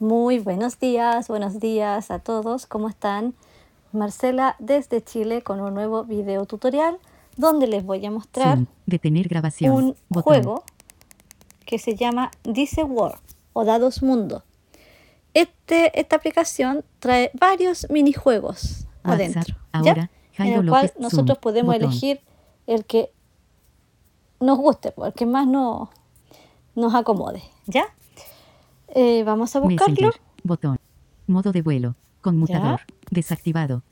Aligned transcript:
Muy 0.00 0.38
buenos 0.38 0.78
días, 0.78 1.28
buenos 1.28 1.58
días 1.60 2.10
a 2.10 2.18
todos, 2.20 2.66
¿cómo 2.66 2.88
están? 2.88 3.34
Marcela 3.92 4.54
desde 4.58 5.02
Chile 5.02 5.42
con 5.42 5.60
un 5.60 5.74
nuevo 5.74 6.04
video 6.04 6.44
tutorial 6.46 6.98
donde 7.36 7.66
les 7.66 7.84
voy 7.84 8.04
a 8.06 8.10
mostrar 8.10 8.56
Zoom. 8.58 8.66
Detener 8.86 9.28
grabación. 9.28 9.74
un 9.74 9.96
Botón. 10.08 10.22
juego 10.22 10.62
que 11.66 11.78
se 11.78 11.96
llama 11.96 12.30
Dice 12.44 12.84
World 12.84 13.18
o 13.54 13.64
Dados 13.64 14.02
Mundo. 14.02 14.44
Este, 15.34 15.98
esta 15.98 16.16
aplicación 16.16 16.84
trae 17.00 17.30
varios 17.34 17.86
minijuegos 17.90 18.86
WhatsApp. 19.04 19.12
adentro, 19.14 19.54
¿ya? 19.56 19.56
Ahora, 19.72 20.02
en 20.02 20.10
Jairo 20.36 20.60
el 20.60 20.68
cual 20.68 20.82
López. 20.82 20.92
Zoom. 20.92 21.02
nosotros 21.02 21.38
podemos 21.38 21.74
Botón. 21.74 21.90
elegir 21.90 22.20
el 22.66 22.84
que 22.84 23.10
nos 24.40 24.58
guste, 24.58 24.94
el 25.04 25.12
que 25.12 25.26
más 25.26 25.46
no- 25.46 25.90
nos 26.76 26.94
acomode, 26.94 27.42
¿ya? 27.66 27.86
Eh, 29.00 29.22
vamos 29.22 29.54
a 29.54 29.60
buscarlo. 29.60 29.94
Messenger. 29.94 30.20
Botón. 30.42 30.80
Modo 31.28 31.52
de 31.52 31.62
vuelo. 31.62 31.94
Conmutador. 32.20 32.80
Desactivado. 33.10 33.84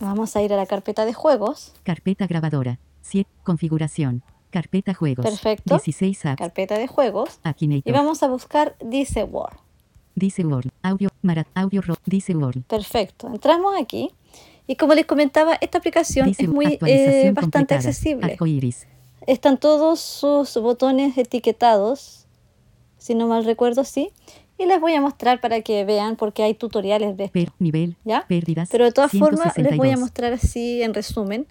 Vamos 0.00 0.34
a 0.34 0.42
ir 0.42 0.52
a 0.52 0.56
la 0.56 0.66
carpeta 0.66 1.04
de 1.04 1.12
juegos, 1.12 1.72
Carpeta 1.84 2.26
grabadora. 2.26 2.80
7. 3.02 3.30
Configuración. 3.44 4.22
Carpeta 4.50 4.92
juegos. 4.92 5.24
Perfecto. 5.24 5.74
16 5.74 6.26
apps. 6.26 6.38
carpeta 6.38 6.78
de 6.78 6.88
juegos, 6.88 7.38
y 7.44 7.48
Akinator. 7.48 7.92
vamos 7.92 8.22
a 8.24 8.28
buscar 8.28 8.74
Dice 8.84 9.22
World. 9.22 9.58
Dice 10.16 10.44
World. 10.44 10.72
Audio. 10.82 11.10
Marat. 11.22 11.46
Audio. 11.54 11.80
Ro. 11.80 11.94
Dice 12.06 12.34
World. 12.34 12.64
Perfecto, 12.64 13.28
entramos 13.28 13.74
aquí 13.80 14.10
y 14.66 14.74
como 14.76 14.94
les 14.94 15.06
comentaba, 15.06 15.56
esta 15.60 15.78
aplicación 15.78 16.26
Dice 16.26 16.44
es 16.44 16.48
muy 16.48 16.78
eh, 16.86 17.30
bastante 17.32 17.74
accesible. 17.74 18.24
Arcoiris. 18.24 18.86
Están 19.26 19.58
todos 19.58 20.00
sus 20.00 20.54
botones 20.54 21.16
etiquetados, 21.18 22.19
si 23.00 23.14
no 23.14 23.26
mal 23.26 23.44
recuerdo, 23.44 23.84
sí. 23.84 24.10
Y 24.58 24.66
les 24.66 24.80
voy 24.80 24.94
a 24.94 25.00
mostrar 25.00 25.40
para 25.40 25.62
que 25.62 25.84
vean 25.84 26.16
porque 26.16 26.42
hay 26.42 26.54
tutoriales 26.54 27.16
de 27.16 27.24
esto, 27.24 27.32
Per. 27.32 27.50
Nivel. 27.58 27.96
¿ya? 28.04 28.26
Pérdidas. 28.28 28.68
Pero 28.70 28.84
de 28.84 28.92
todas 28.92 29.10
formas 29.10 29.56
les 29.56 29.76
voy 29.76 29.88
a 29.88 29.96
162. 29.96 30.00
mostrar 30.00 30.32
así 30.34 30.82
en 30.82 30.94
resumen 30.94 31.46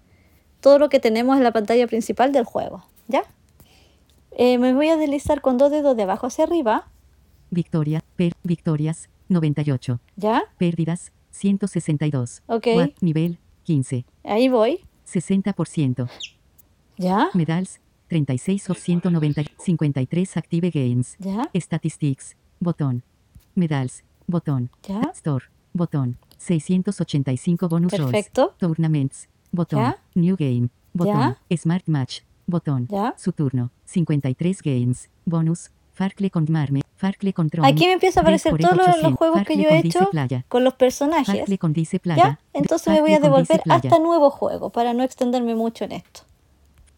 todo 0.61 0.79
lo 0.79 0.89
que 0.89 0.99
tenemos 0.99 1.35
en 1.37 1.43
la 1.43 1.51
pantalla 1.51 1.87
principal 1.87 2.31
del 2.31 2.45
juego, 2.45 2.85
¿ya? 3.07 3.23
Eh, 4.31 4.57
me 4.57 4.73
voy 4.73 4.89
a 4.89 4.95
deslizar 4.95 5.41
con 5.41 5.57
dos 5.57 5.71
dedos 5.71 5.97
de 5.97 6.03
abajo 6.03 6.27
hacia 6.27 6.45
arriba, 6.45 6.87
Victoria. 7.49 8.03
Per. 8.15 8.33
Victorias. 8.43 9.09
98. 9.29 9.99
¿ya? 10.15 10.43
Pérdidas. 10.57 11.11
162. 11.31 12.41
Ok. 12.47 12.67
Watt, 12.75 12.91
nivel. 13.01 13.37
15. 13.63 14.05
Ahí 14.23 14.49
voy, 14.49 14.79
60%. 15.05 16.09
¿ya? 16.97 17.29
Medals. 17.33 17.79
36 18.09 18.69
o 18.69 18.73
190. 18.73 19.43
53 19.57 20.37
Active 20.37 20.69
Games. 20.71 21.15
¿Ya? 21.19 21.49
Statistics. 21.55 22.35
Botón. 22.59 23.03
Medals. 23.55 24.03
Botón. 24.27 24.69
¿Ya? 24.83 25.01
Store. 25.13 25.45
Botón. 25.73 26.17
685 26.37 27.69
bonus 27.69 27.93
rolls. 27.93 28.11
Perfecto. 28.11 28.55
Tournaments. 28.57 29.29
Botón. 29.51 29.79
¿Ya? 29.79 29.97
New 30.15 30.35
Game. 30.37 30.69
Botón. 30.93 31.37
Smart 31.55 31.87
Match. 31.87 32.21
Botón. 32.45 32.87
¿Ya? 32.89 33.13
Su 33.17 33.31
turno. 33.31 33.71
53 33.85 34.61
Games. 34.61 35.09
Bonus. 35.25 35.71
Farcle 35.93 36.29
con 36.31 36.45
Marme. 36.49 36.81
Farcle 36.95 37.33
con 37.33 37.49
Tron. 37.49 37.65
Aquí 37.65 37.85
me 37.85 37.93
empieza 37.93 38.21
a 38.21 38.23
aparecer 38.23 38.57
todos 38.57 38.75
los, 38.75 38.87
800. 38.87 39.09
los 39.09 39.17
juegos 39.17 39.43
que 39.43 39.57
yo 39.57 39.69
he 39.69 39.79
hecho 39.79 40.09
Playa. 40.09 40.45
con 40.47 40.63
los 40.63 40.73
personajes. 40.73 41.45
Con 41.59 41.73
Dice 41.73 41.99
Playa. 41.99 42.23
¿Ya? 42.23 42.39
Entonces 42.53 42.93
me 42.93 43.01
voy 43.01 43.13
a 43.13 43.19
devolver 43.19 43.61
hasta 43.69 43.99
nuevo 43.99 44.29
juego 44.29 44.69
para 44.69 44.93
no 44.93 45.03
extenderme 45.03 45.55
mucho 45.55 45.85
en 45.85 45.93
esto. 45.93 46.21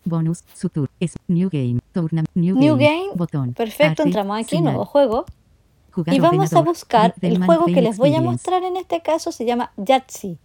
Bonus, 0.03 0.43
su 0.53 0.69
tour, 0.69 0.89
es 0.99 1.13
New 1.27 1.49
Game, 1.51 1.79
Tournament, 1.91 2.29
New, 2.33 2.55
New 2.57 2.75
Game, 2.77 2.99
Game, 3.01 3.09
botón, 3.15 3.53
Perfecto, 3.53 4.03
entramos 4.03 4.37
aquí, 4.39 4.49
señal, 4.49 4.73
nuevo 4.73 4.85
juego. 4.85 5.25
jugar 5.91 6.15
Y 6.15 6.19
vamos 6.19 6.53
a 6.53 6.61
buscar 6.61 7.13
el 7.21 7.43
juego 7.43 7.65
que 7.65 7.81
les 7.81 7.97
voy 7.97 8.15
a 8.15 8.21
mostrar 8.21 8.63
en 8.63 8.77
este 8.77 9.01
caso, 9.01 9.31
se 9.31 9.45
llama 9.45 9.71
Yahtzee. 9.77 10.37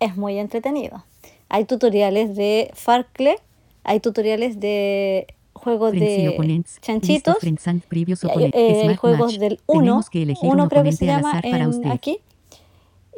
Es 0.00 0.16
muy 0.16 0.38
entretenido. 0.38 1.04
Hay 1.48 1.64
tutoriales 1.66 2.34
de 2.36 2.70
Farcle, 2.74 3.36
hay 3.84 4.00
tutoriales 4.00 4.58
de 4.60 5.26
juegos 5.52 5.92
de 5.92 6.36
chanchitos, 6.80 7.36
hay, 7.42 8.50
eh, 8.54 8.96
juegos 8.96 9.38
del 9.38 9.60
1, 9.66 9.80
Tenemos 9.80 10.10
que 10.10 10.22
elegir 10.22 10.48
un 10.48 10.54
uno 10.54 10.68
creo 10.68 10.82
que 10.82 10.92
se 10.92 11.06
llama 11.06 11.40
en- 11.42 11.90
aquí. 11.92 12.18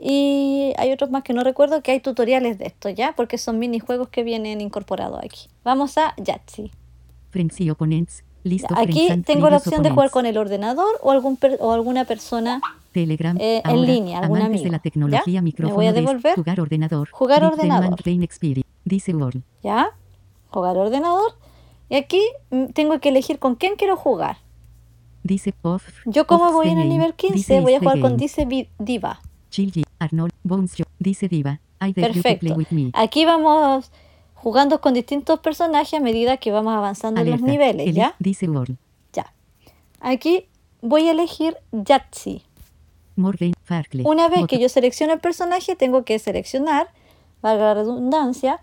Y 0.03 0.73
hay 0.77 0.93
otros 0.93 1.11
más 1.11 1.23
que 1.23 1.33
no 1.33 1.43
recuerdo 1.43 1.83
que 1.83 1.93
hay 1.93 2.01
tutoriales 2.01 2.59
de 2.59 2.67
esto, 2.67 2.89
¿ya? 2.91 3.15
Porque 3.17 3.39
son 3.39 3.59
minijuegos 3.59 4.09
que 4.09 4.23
vienen 4.25 4.61
incorporados 4.61 5.19
aquí. 5.25 5.49
Vamos 5.65 5.97
a 5.99 6.15
Yahtzee. 6.19 6.71
Friends 7.31 7.61
y 7.61 7.71
opponents, 7.71 8.25
listo, 8.45 8.75
Aquí 8.77 9.09
tengo 9.25 9.49
la 9.51 9.57
opción 9.57 9.83
de 9.83 9.91
jugar 9.91 10.11
con 10.11 10.27
el 10.27 10.37
ordenador 10.39 10.87
o, 11.03 11.11
algún 11.13 11.37
per- 11.37 11.59
o 11.61 11.73
alguna 11.73 12.05
persona. 12.05 12.61
Telegram, 12.93 13.37
eh, 13.41 13.63
en 13.65 13.83
línea, 13.87 14.21
algún 14.21 14.39
amantes 14.39 14.61
de 14.61 14.67
amigo, 14.69 14.73
la 14.73 14.79
tecnología, 14.79 15.23
¿ya? 15.27 15.41
Me 15.41 15.45
micrófono 15.47 15.75
voy 15.77 15.87
a 15.87 15.93
de- 15.93 16.01
devolver. 16.01 16.35
jugar 16.35 16.61
ordenador, 16.61 17.09
Jugar 17.11 17.43
dice 18.85 19.15
World, 19.15 19.43
¿Ya? 19.63 19.91
Jugar 20.49 20.77
ordenador. 20.79 21.33
Y 21.89 21.97
aquí 21.97 22.23
mm, 22.51 22.67
tengo 22.67 22.99
que 23.01 23.11
elegir 23.11 23.39
con 23.39 23.55
quién 23.55 23.77
quiero 23.77 23.97
jugar. 23.97 24.39
dice 25.23 25.53
Yo 26.07 26.27
como 26.27 26.53
voy 26.53 26.69
en 26.69 26.79
el 26.79 26.89
nivel 26.89 27.15
15, 27.15 27.35
dice 27.37 27.61
voy 27.61 27.73
a 27.73 27.77
is 27.77 27.81
the 27.81 27.87
jugar 27.87 28.01
con. 28.01 28.17
Dice 28.17 28.47
Diva. 28.79 29.21
Arnold, 29.99 30.33
Bones, 30.43 30.75
dice 30.99 31.29
Diva, 31.29 31.61
I 31.81 31.93
dare 31.93 32.09
you 32.09 32.15
to 32.15 32.23
play 32.23 32.39
Perfecto. 32.39 32.55
with 32.57 32.71
me. 32.71 32.91
Aquí 32.95 33.25
vamos 33.25 33.91
jugando 34.35 34.81
con 34.81 34.95
distintos 34.95 35.41
personajes 35.41 35.95
a 35.95 36.01
medida 36.01 36.37
que 36.37 36.53
vamos 36.53 36.75
avanzando 36.75 37.21
en 37.21 37.31
los 37.31 37.43
niveles, 37.43 37.95
¿ya? 37.95 38.15
Dice 38.19 38.49
World, 38.49 38.77
Ya. 39.13 39.33
Aquí 40.01 40.47
voy 40.83 41.09
a 41.09 41.13
elegir 41.13 41.57
Yahtzee. 41.73 42.43
Morgan, 43.17 43.53
Farcle. 43.65 44.03
Una 44.05 44.29
vez 44.29 44.47
que 44.47 44.59
yo 44.59 44.69
selecciono 44.69 45.15
el 45.15 45.21
personaje, 45.21 45.75
tengo 45.75 46.05
que 46.05 46.19
seleccionar, 46.19 46.89
valga 47.41 47.65
la 47.65 47.75
redundancia, 47.75 48.61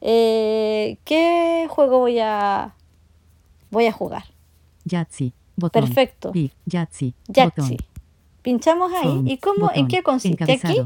eh, 0.00 0.98
qué 1.04 1.66
juego 1.68 1.98
voy 1.98 2.18
a, 2.18 2.74
voy 3.70 3.86
a 3.86 3.92
jugar. 3.92 4.24
Botón. 5.56 5.84
Perfecto. 5.84 6.32
Big. 6.32 6.52
Yahtzee. 6.64 7.14
Pinchamos 8.42 8.92
ahí. 8.92 9.22
¿Y 9.26 9.38
cómo, 9.38 9.70
en 9.74 9.82
Botón. 9.84 9.88
qué 9.88 10.02
consiste? 10.02 10.52
Aquí. 10.52 10.80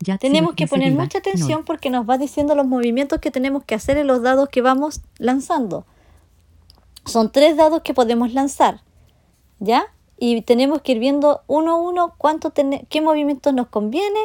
Yahtzee 0.00 0.18
tenemos 0.28 0.54
que 0.54 0.66
poner 0.66 0.90
Diva. 0.90 1.02
mucha 1.04 1.18
atención 1.18 1.60
No. 1.60 1.64
porque 1.64 1.88
nos 1.90 2.08
va 2.08 2.18
diciendo 2.18 2.54
los 2.54 2.66
movimientos 2.66 3.18
que 3.20 3.30
tenemos 3.30 3.64
que 3.64 3.74
hacer 3.74 3.96
en 3.96 4.06
los 4.06 4.22
dados 4.22 4.48
que 4.50 4.60
vamos 4.62 5.00
lanzando. 5.18 5.86
Son 7.04 7.30
tres 7.32 7.56
dados 7.56 7.82
que 7.82 7.94
podemos 7.94 8.32
lanzar, 8.34 8.82
¿ya? 9.58 9.84
Y 10.18 10.42
tenemos 10.42 10.82
que 10.82 10.92
ir 10.92 10.98
viendo 10.98 11.42
uno 11.46 11.72
a 11.72 11.76
uno 11.76 12.14
cuánto 12.18 12.52
qué 12.52 13.00
movimientos 13.00 13.54
nos 13.54 13.68
conviene 13.68 14.18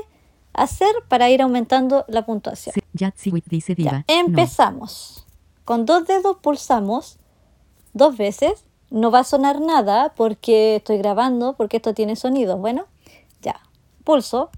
hacer 0.53 0.91
para 1.07 1.29
ir 1.29 1.41
aumentando 1.41 2.05
la 2.07 2.25
puntuación. 2.25 2.75
With 3.31 3.43
dice 3.47 3.75
Diva. 3.75 3.91
Ya, 3.91 3.97
No. 3.99 4.03
empezamos. 4.27 5.25
Con 5.63 5.85
dos 5.85 6.05
dedos 6.07 6.37
pulsamos 6.41 7.17
dos 7.93 8.17
veces. 8.17 8.65
No 8.91 9.09
va 9.09 9.19
a 9.19 9.23
sonar 9.23 9.61
nada 9.61 10.13
porque 10.15 10.75
estoy 10.75 10.97
grabando, 10.97 11.53
porque 11.53 11.77
esto 11.77 11.93
tiene 11.93 12.15
sonido. 12.15 12.57
Bueno, 12.57 12.85
ya. 13.41 13.61
Pulso. 14.03 14.49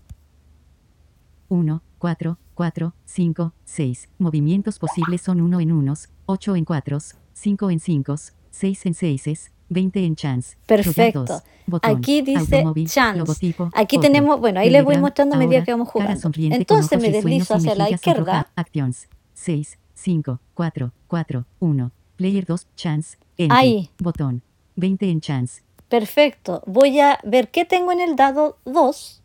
1, 1.49 1.81
4, 1.99 2.37
4, 2.55 2.93
5, 3.05 3.53
6. 3.63 4.09
Movimientos 4.17 4.79
posibles 4.79 5.21
son 5.21 5.39
1 5.39 5.59
en 5.59 5.71
unos, 5.71 6.09
8 6.25 6.55
en 6.55 6.65
4, 6.65 6.97
5 7.33 7.69
en 7.69 7.79
5, 7.79 8.15
6 8.49 8.85
en 8.87 8.93
6, 8.95 9.51
20 9.69 10.05
en 10.05 10.15
chance. 10.15 10.57
Perfecto. 10.65 11.25
dos, 11.25 11.43
botón, 11.67 11.97
Aquí 11.97 12.21
dice 12.23 12.63
chance. 12.85 13.19
logotipo, 13.19 13.69
Aquí 13.73 13.97
otro. 13.97 14.07
tenemos, 14.09 14.39
bueno, 14.39 14.59
ahí 14.59 14.69
les 14.71 14.83
voy 14.83 14.97
mostrando 14.97 15.35
a 15.35 15.37
medida 15.37 15.63
que 15.63 15.71
vamos 15.71 15.89
jugando. 15.89 16.31
Entonces 16.35 16.99
me 16.99 17.11
deslizo 17.11 17.53
hacia 17.53 17.75
la 17.75 17.89
izquierda. 17.89 18.51
Actions. 18.55 19.07
6, 19.35 19.77
5, 19.93 20.39
4, 20.53 20.91
4, 21.07 21.45
1. 21.59 21.91
Player 22.15 22.45
2, 22.45 22.67
chance. 22.75 23.17
Enter. 23.37 23.57
Ahí. 23.57 23.89
Botón. 23.99 24.43
20 24.75 25.09
en 25.09 25.21
chance. 25.21 25.63
Perfecto. 25.89 26.63
Voy 26.65 26.99
a 26.99 27.19
ver 27.23 27.49
qué 27.49 27.65
tengo 27.65 27.91
en 27.91 27.99
el 27.99 28.15
dado 28.15 28.57
2. 28.65 29.21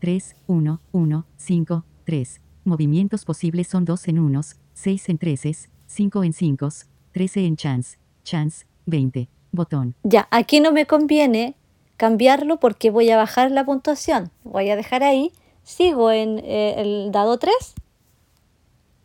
3, 0.00 0.36
1, 0.46 0.80
1, 0.92 1.26
5, 1.36 1.84
3. 2.04 2.40
Movimientos 2.64 3.24
posibles 3.24 3.68
son 3.68 3.84
2 3.84 4.08
en 4.08 4.18
unos, 4.18 4.56
6 4.74 5.08
en 5.10 5.18
13, 5.18 5.56
5 5.86 6.24
en 6.24 6.32
5, 6.32 6.68
13 7.12 7.46
en 7.46 7.56
chance, 7.56 7.98
chance, 8.22 8.66
20. 8.86 9.28
Botón. 9.52 9.94
Ya, 10.02 10.26
aquí 10.30 10.60
no 10.60 10.72
me 10.72 10.86
conviene 10.86 11.54
cambiarlo 11.96 12.58
porque 12.58 12.90
voy 12.90 13.10
a 13.10 13.16
bajar 13.16 13.50
la 13.50 13.64
puntuación. 13.64 14.30
Voy 14.42 14.70
a 14.70 14.76
dejar 14.76 15.02
ahí. 15.02 15.32
Sigo 15.62 16.10
en 16.10 16.38
eh, 16.40 16.74
el 16.78 17.12
dado 17.12 17.38
3. 17.38 17.54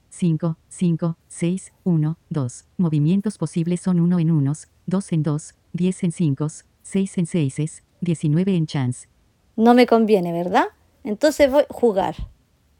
5, 0.10 0.58
5, 0.68 1.18
6, 1.28 1.74
1, 1.84 2.18
2. 2.30 2.66
Movimientos 2.78 3.38
posibles 3.38 3.82
son 3.82 4.00
1 4.00 4.20
en 4.20 4.32
unos, 4.32 4.68
2 4.88 5.12
en 5.14 5.24
2, 5.24 5.56
10 5.74 6.04
en 6.04 6.12
5, 6.12 6.48
6 6.84 7.18
en 7.18 7.26
6, 7.26 7.84
19 8.02 8.56
en 8.56 8.66
chance. 8.66 9.08
No 9.56 9.74
me 9.74 9.86
conviene, 9.86 10.32
¿verdad? 10.32 10.66
Entonces 11.04 11.52
voy 11.52 11.64
a 11.70 11.74
jugar. 11.74 12.16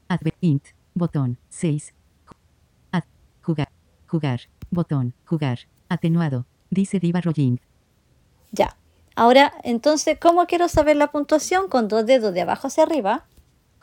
Adver 0.08 0.34
int. 0.40 0.64
Botón. 0.94 1.38
6. 1.50 1.94
Ad. 2.92 3.04
Jugar. 3.42 3.68
Jugar. 4.06 4.40
Botón. 4.70 5.14
Jugar. 5.24 5.60
Atenuado. 5.88 6.46
Dice 6.70 6.98
Diva 7.00 7.20
Rolling. 7.20 7.56
Ya. 8.52 8.76
Ahora, 9.16 9.52
entonces, 9.64 10.18
¿cómo 10.20 10.46
quiero 10.46 10.68
saber 10.68 10.96
la 10.96 11.10
puntuación? 11.10 11.68
Con 11.68 11.88
dos 11.88 12.06
dedos 12.06 12.32
de 12.34 12.42
abajo 12.42 12.68
hacia 12.68 12.84
arriba. 12.84 13.26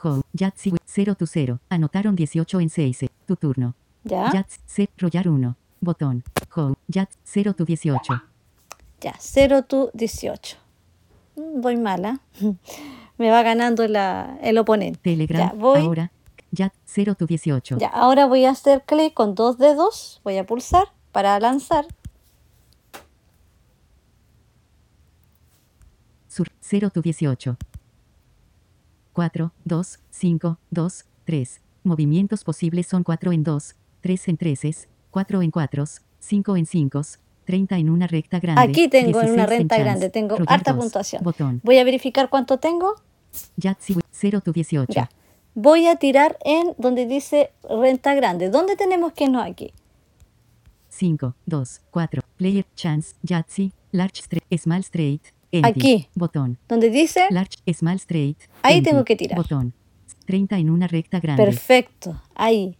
Home, 0.02 0.22
Yahtzee 0.34 0.77
0 0.98 1.14
tu 1.16 1.28
0. 1.28 1.60
Anotaron 1.70 2.16
18 2.16 2.60
en 2.60 2.70
6. 2.70 3.06
Tu 3.28 3.36
turno. 3.36 3.76
Ya. 4.04 4.32
Yahtzee, 4.34 4.62
se- 4.66 4.90
rollar 4.98 5.28
1. 5.30 5.56
Botón. 5.80 6.24
Home, 6.56 6.76
Yahtzee 6.88 7.20
0 7.44 7.54
tu 7.54 7.66
18. 7.66 8.14
Ya, 9.02 9.14
0 9.20 9.62
tu 9.64 9.92
18. 9.94 10.58
Mm, 11.36 11.62
Voy 11.62 11.78
mala. 11.78 12.20
Me 13.20 13.30
va 13.30 13.44
ganando 13.44 13.88
la- 13.88 14.40
el 14.42 14.58
oponente. 14.58 15.00
Telegram. 15.04 15.52
Ya, 15.52 15.54
voy. 15.56 15.82
Ahora. 15.82 16.12
Yat 16.52 16.74
0 16.86 17.14
tu 17.16 17.28
18. 17.28 17.78
Ya, 17.78 17.90
ahora 17.90 18.26
voy 18.26 18.46
a 18.46 18.52
hacer 18.52 18.82
clic 18.86 19.14
con 19.14 19.36
dos 19.36 19.58
dedos. 19.60 20.20
Voy 20.24 20.38
a 20.38 20.46
pulsar 20.48 20.88
para 21.12 21.40
lanzar. 21.40 21.86
Sur 26.28 26.48
0 26.62 26.90
tu 26.90 27.02
18. 27.02 27.58
4, 29.18 29.52
2, 29.66 30.00
5, 30.12 30.60
2, 30.70 31.06
3. 31.26 31.62
Movimientos 31.84 32.44
posibles 32.44 32.86
son 32.86 33.04
4 33.04 33.32
en 33.32 33.44
2, 33.44 33.76
3 34.02 34.28
en 34.28 34.38
3, 34.38 34.90
4 35.10 35.42
en 35.42 35.50
4, 35.50 35.84
5 36.20 36.58
en 36.58 36.66
5, 36.68 37.02
30 37.46 37.78
en 37.80 37.90
una 37.90 38.06
recta 38.06 38.40
grande. 38.40 38.62
Aquí 38.62 38.88
tengo 38.88 39.20
en 39.20 39.26
16 39.26 39.34
una 39.34 39.46
recta 39.48 39.78
grande, 39.80 40.12
tengo 40.12 40.38
harta 40.46 40.74
2, 40.74 40.84
puntuación. 40.84 41.24
Botón. 41.24 41.62
Voy 41.64 41.80
a 41.80 41.84
verificar 41.84 42.30
cuánto 42.30 42.60
tengo. 42.60 42.94
Yahtzee 43.56 43.96
0 44.12 44.42
tu 44.42 44.52
18. 44.52 44.94
Ya. 44.94 45.10
Voy 45.56 45.88
a 45.88 45.96
tirar 45.96 46.38
en 46.46 46.76
donde 46.78 47.08
dice 47.08 47.50
renta 47.68 48.14
grande. 48.14 48.52
¿Dónde 48.52 48.76
tenemos 48.76 49.14
que 49.14 49.28
no 49.30 49.42
aquí? 49.42 49.74
5, 50.90 51.34
2, 51.48 51.82
4. 51.90 52.22
Player 52.38 52.68
chance. 52.76 53.16
Yahtzee. 53.24 53.72
Large 53.92 54.22
straight. 54.22 54.62
Small 54.62 54.82
straight. 54.82 55.24
Aquí. 55.64 56.10
Botón. 56.16 56.58
Donde 56.68 56.90
dice 56.90 57.28
Large 57.30 57.58
small 57.74 57.96
straight. 57.96 58.38
Ahí 58.64 58.78
empty, 58.78 58.90
tengo 58.90 59.06
que 59.06 59.16
tirar. 59.16 59.38
Botón. 59.38 59.74
30 60.26 60.58
en 60.58 60.70
una 60.70 60.88
recta 60.88 61.20
grande. 61.20 61.44
perfecto. 61.44 62.22
Ahí. 62.36 62.78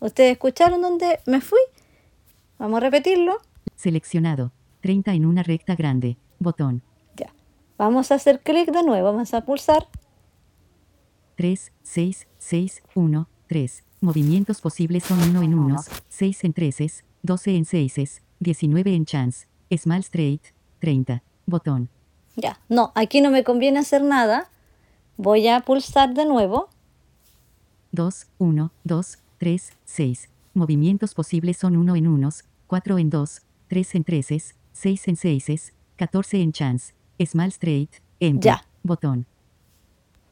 ¿Ustedes 0.00 0.32
escucharon 0.32 0.82
dónde 0.82 1.20
me 1.26 1.40
fui? 1.40 1.60
Vamos 2.58 2.76
a 2.78 2.80
repetirlo. 2.80 3.38
Seleccionado. 3.74 4.52
30 4.82 5.14
en 5.14 5.26
una 5.26 5.42
recta 5.42 5.74
grande. 5.76 6.16
Botón. 6.38 6.82
Ya. 7.16 7.32
Vamos 7.78 8.10
a 8.10 8.16
hacer 8.16 8.40
clic 8.40 8.70
de 8.70 8.82
nuevo. 8.82 9.12
Vamos 9.12 9.32
a 9.34 9.44
pulsar. 9.44 9.88
3, 11.36 11.72
6, 11.82 12.28
6, 12.38 12.82
1, 12.94 13.28
3. 13.46 13.84
Movimientos 14.02 14.60
posibles 14.60 15.04
son 15.04 15.22
1 15.22 15.42
en 15.42 15.54
1, 15.54 15.76
6 16.08 16.44
en 16.44 16.52
3, 16.52 17.04
12 17.22 17.56
en 17.56 17.64
6, 17.64 18.22
19 18.40 18.94
en 18.94 19.04
chance. 19.06 19.46
Small 19.74 20.00
straight. 20.00 20.42
30. 20.80 21.22
Botón. 21.46 21.88
Ya. 22.36 22.58
No, 22.68 22.92
aquí 22.94 23.20
no 23.20 23.30
me 23.30 23.44
conviene 23.44 23.80
hacer 23.80 24.02
nada. 24.02 24.48
Voy 25.16 25.48
a 25.48 25.60
pulsar 25.60 26.14
de 26.14 26.24
nuevo. 26.24 26.68
2, 27.92 28.26
1, 28.38 28.72
2, 28.84 29.18
3, 29.38 29.72
6. 29.84 30.28
Movimientos 30.54 31.14
posibles 31.14 31.56
son 31.58 31.76
1 31.76 31.96
en 31.96 32.06
1, 32.08 32.28
4 32.66 32.98
en 32.98 33.10
2, 33.10 33.42
3 33.68 33.94
en 33.96 34.04
3, 34.04 34.54
6 34.72 35.08
en 35.08 35.16
6, 35.16 35.72
14 35.96 36.40
en 36.42 36.52
chance. 36.52 36.94
Small 37.24 37.48
straight. 37.48 37.90
Empty. 38.20 38.46
Ya. 38.46 38.64
Botón. 38.82 39.26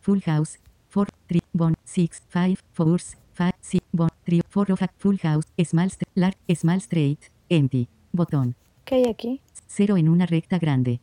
Full 0.01 0.21
house. 0.23 0.59
4, 0.93 1.15
3, 1.27 1.43
bon, 1.53 1.75
6, 1.85 2.11
5, 2.33 2.63
4, 2.77 2.99
5, 3.37 3.53
6, 3.61 3.83
bon, 3.93 4.09
3, 4.25 4.43
4 4.53 4.75
of 4.75 4.83
a 4.83 4.89
full 4.99 5.17
house. 5.19 5.45
Small, 5.63 5.87
st- 5.91 6.07
large, 6.15 6.39
small 6.57 6.79
straight. 6.81 7.21
Empty. 7.51 7.89
Botón. 8.13 8.55
¿Qué 8.85 8.97
hay 8.97 9.05
aquí? 9.09 9.43
0 9.67 9.97
en 9.99 10.09
una 10.09 10.25
recta 10.27 10.59
grande. 10.59 11.01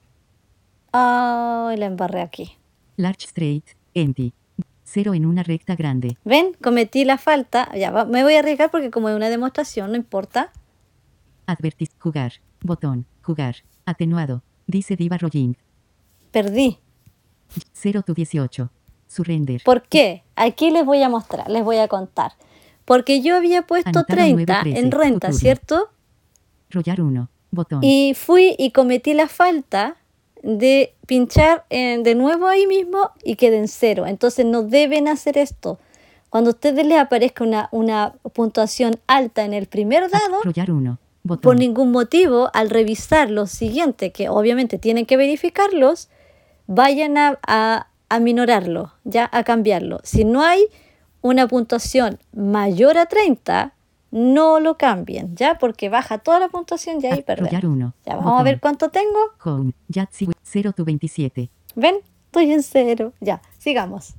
La 1.00 1.86
embarré 1.86 2.21
aquí. 2.21 2.57
Large 2.97 3.25
straight. 3.27 3.65
Empty. 3.94 4.33
0 4.83 5.13
en 5.13 5.25
una 5.25 5.44
recta 5.44 5.75
grande. 5.75 6.15
¿Ven? 6.24 6.56
Cometí 6.63 7.03
la 7.06 7.18
falta. 7.18 7.69
Ya, 7.75 7.92
va- 7.92 8.06
me 8.06 8.24
voy 8.24 8.36
a 8.36 8.39
arriesgar 8.39 8.71
porque 8.71 8.92
como 8.92 9.09
es 9.09 9.15
una 9.15 9.30
demostración, 9.30 9.92
no 9.92 9.97
importa. 9.97 10.51
Advertis. 11.47 11.89
Jugar. 12.00 12.33
Botón. 12.62 13.06
Jugar. 13.24 13.56
Atenuado. 13.86 14.42
Dice 14.68 14.95
Diva 14.95 15.18
Rolling. 15.18 15.53
Perdí. 16.31 16.80
0 17.74 18.03
tu 18.06 18.13
18. 18.13 18.69
Surrender. 19.07 19.62
¿Por 19.65 19.83
qué? 19.83 20.24
Aquí 20.36 20.71
les 20.71 20.86
voy 20.86 21.01
a 21.03 21.09
mostrar, 21.09 21.50
les 21.50 21.63
voy 21.63 21.77
a 21.77 21.88
contar. 21.88 22.33
Porque 22.86 23.21
yo 23.21 23.36
había 23.36 23.62
puesto 23.63 23.89
Anotaron 23.89 24.36
30 24.36 24.62
9, 24.63 24.80
en 24.80 24.89
13, 24.89 25.03
renta, 25.03 25.27
futuro. 25.27 25.39
¿cierto? 25.39 25.89
Rollar 26.69 27.01
1. 27.01 27.30
Botón. 27.51 27.80
Y 27.83 28.13
fui 28.15 28.56
y 28.57 28.71
cometí 28.71 29.13
la 29.13 29.27
falta 29.27 29.95
de 30.47 30.94
pinchar 31.07 31.65
en- 31.69 32.03
de 32.03 32.13
nuevo 32.13 32.45
ahí 32.47 32.68
mismo 32.68 33.09
y 33.24 33.36
quedé 33.36 33.57
en 33.57 33.68
cero. 33.68 34.06
Entonces 34.06 34.45
no 34.45 34.62
deben 34.62 35.07
hacer 35.07 35.38
esto. 35.39 35.80
Cuando 36.30 36.51
a 36.51 36.53
ustedes 36.53 36.86
les 36.86 37.00
aparezca 37.00 37.44
una, 37.44 37.68
una 37.71 38.13
puntuación 38.33 38.95
alta 39.07 39.44
en 39.44 39.53
el 39.53 39.65
primer 39.68 40.09
dado, 40.09 40.42
1. 40.69 41.00
por 41.42 41.56
ningún 41.57 41.92
motivo, 41.92 42.50
al 42.53 42.69
revisar 42.69 43.31
los 43.31 43.50
siguientes, 43.50 44.12
que 44.13 44.30
obviamente 44.30 44.77
tienen 44.77 45.06
que 45.07 45.18
verificarlos, 45.18 46.09
vayan 46.68 47.18
a, 47.18 47.39
a, 47.48 47.88
a 48.09 48.19
minorarlo, 48.19 48.94
ya 49.03 49.27
a 49.31 49.44
cambiarlo. 49.44 50.00
Si 50.03 50.25
no 50.25 50.44
hay 50.44 50.65
una 51.21 51.48
puntuación 51.48 52.19
mayor 52.33 52.98
a 53.00 53.07
30, 53.07 53.74
no 54.12 54.59
lo 54.59 54.77
cambien, 54.77 55.36
ya, 55.36 55.57
porque 55.57 55.89
baja 55.89 56.19
toda 56.19 56.39
la 56.39 56.50
puntuación 56.50 57.00
y 57.01 57.07
ahí 57.07 57.19
Ah, 57.21 57.25
perdemos. 57.25 57.50
rollar 57.51 57.65
1. 57.65 57.94
Ya, 58.06 58.15
vamos 58.18 58.39
a 58.39 58.44
ver 58.44 58.59
cuánto 58.59 58.89
tengo. 58.89 59.19
Home. 59.44 59.74
Yahtzee. 60.45 60.62
0 60.62 60.74
tu 60.74 60.86
27. 60.86 61.50
¿Ven? 61.75 61.95
Estoy 62.25 62.51
en 62.51 62.63
cero. 62.63 63.13
Ya, 63.19 63.42
sigamos. 63.57 64.15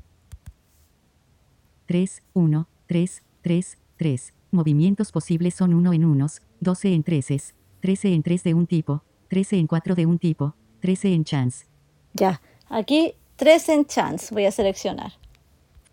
3, 1.86 2.22
1, 2.34 2.68
3, 2.86 3.22
3, 3.42 3.78
3. 3.96 4.32
Movimientos 4.50 5.12
posibles 5.12 5.54
son 5.54 5.74
1 5.74 5.92
en 5.92 6.04
1, 6.04 6.26
12 6.60 6.94
en 6.94 7.02
13, 7.02 7.40
13 7.80 8.14
en 8.14 8.22
3 8.22 8.42
de 8.44 8.54
un 8.54 8.66
tipo, 8.66 9.02
13 9.28 9.58
en 9.58 9.66
4 9.66 9.94
de 9.94 10.06
un 10.06 10.18
tipo, 10.18 10.54
13 10.80 11.14
en 11.14 11.24
chance. 11.24 11.66
Ya, 12.14 12.40
aquí 12.68 13.14
3 13.36 13.68
en 13.68 13.84
chance 13.84 14.34
voy 14.34 14.46
a 14.46 14.50
seleccionar. 14.50 15.12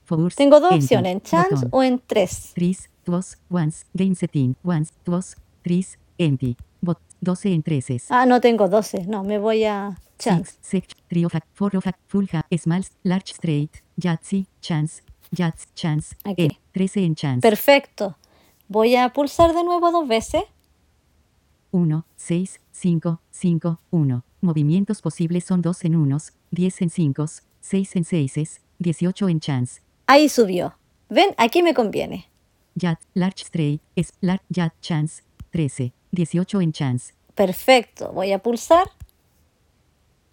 Force. 0.06 0.36
Tengo 0.36 0.60
dos 0.60 0.74
opciones, 0.74 1.12
en 1.12 1.22
chance 1.22 1.56
Botón. 1.56 1.70
o 1.72 1.84
en 1.84 2.00
3. 2.06 2.52
3, 2.56 2.90
2, 3.06 3.38
once, 3.50 3.86
game 3.94 4.16
setting, 4.16 4.56
once, 4.64 4.94
2, 5.06 5.36
3, 5.64 6.00
empty. 6.18 6.58
Bot, 7.24 7.38
12 7.38 7.54
en 7.54 7.64
13. 7.64 7.98
Ah, 8.10 8.26
no 8.26 8.40
tengo 8.42 8.68
12. 8.68 9.06
No, 9.08 9.24
me 9.24 9.38
voy 9.38 9.64
a 9.64 9.98
chance. 10.18 10.58
6, 10.62 10.84
3 11.08 11.26
of 11.26 11.36
a, 11.36 11.42
4 11.58 11.80
of 11.80 11.88
a, 11.88 11.96
full 12.08 12.26
half, 12.32 12.46
small, 12.58 12.84
large 13.04 13.34
straight, 13.34 13.84
Yahtzee, 13.98 14.48
chance, 14.62 15.04
Yahtzee, 15.32 15.68
chance, 15.76 16.16
Aquí. 16.24 16.44
en 16.44 16.58
13 16.74 17.06
en 17.06 17.16
chance. 17.16 17.42
Perfecto. 17.42 18.16
Voy 18.68 18.96
a 18.96 19.10
pulsar 19.10 19.54
de 19.54 19.64
nuevo 19.64 19.92
dos 19.92 20.08
veces. 20.08 20.44
1, 21.72 22.06
6, 22.16 22.60
5, 22.72 23.20
5, 23.32 23.80
1. 23.92 24.24
Movimientos 24.42 25.02
posibles 25.02 25.46
son 25.46 25.62
2 25.62 25.86
en 25.86 25.96
1, 25.96 26.18
10 26.52 26.82
en 26.82 26.90
5, 26.90 27.26
6 27.62 27.96
en 27.96 28.04
6, 28.04 28.62
18 28.80 29.30
en 29.30 29.40
chance. 29.40 29.82
Ahí 30.06 30.30
subió. 30.30 30.76
¿Ven? 31.10 31.34
Aquí 31.38 31.64
me 31.64 31.74
conviene. 31.74 32.30
Yat, 32.76 33.00
large 33.14 33.44
straight, 33.44 33.82
es 33.96 34.14
large 34.22 34.44
yat 34.50 34.74
chance, 34.82 35.24
13, 35.52 35.94
18 36.18 36.62
en 36.62 36.72
chance. 36.72 37.14
Perfecto. 37.36 38.12
Voy 38.14 38.32
a 38.32 38.40
pulsar. 38.40 38.88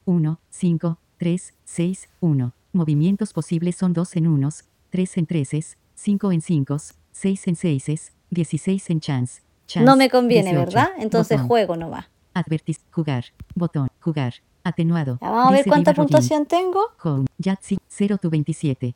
1, 0.05 0.39
5, 0.51 0.99
3, 1.19 1.55
6, 1.65 2.09
1. 2.21 2.53
Movimientos 2.73 3.33
posibles 3.33 3.77
son 3.77 3.93
2 3.93 4.17
en 4.17 4.27
1, 4.29 4.49
3 4.91 5.17
en 5.19 5.27
3, 5.27 5.77
5 5.95 6.33
en 6.33 6.41
5, 6.43 6.77
6 7.13 7.47
en 7.49 7.57
6, 7.57 8.13
16 8.31 8.91
en 8.91 9.01
chance. 9.01 9.43
chance 9.67 9.85
No 9.87 9.97
me 9.97 10.11
conviene, 10.11 10.51
18. 10.51 10.67
¿verdad? 10.67 10.89
Entonces 10.99 11.39
Botón. 11.39 11.49
juego 11.49 11.77
nomás. 11.77 12.07
Advertis, 12.35 12.81
jugar, 12.93 13.25
botón, 13.55 13.89
jugar, 14.01 14.35
atenuado. 14.63 15.19
Ya 15.21 15.31
vamos 15.31 15.53
a 15.53 15.57
ver 15.57 15.65
cuánta 15.67 15.93
Rodin. 15.93 16.05
puntuación 16.05 16.47
tengo. 16.47 16.81
Home, 17.03 17.27
Yahtzee, 17.39 17.79
0 17.89 18.19
tu 18.19 18.31
27. 18.31 18.95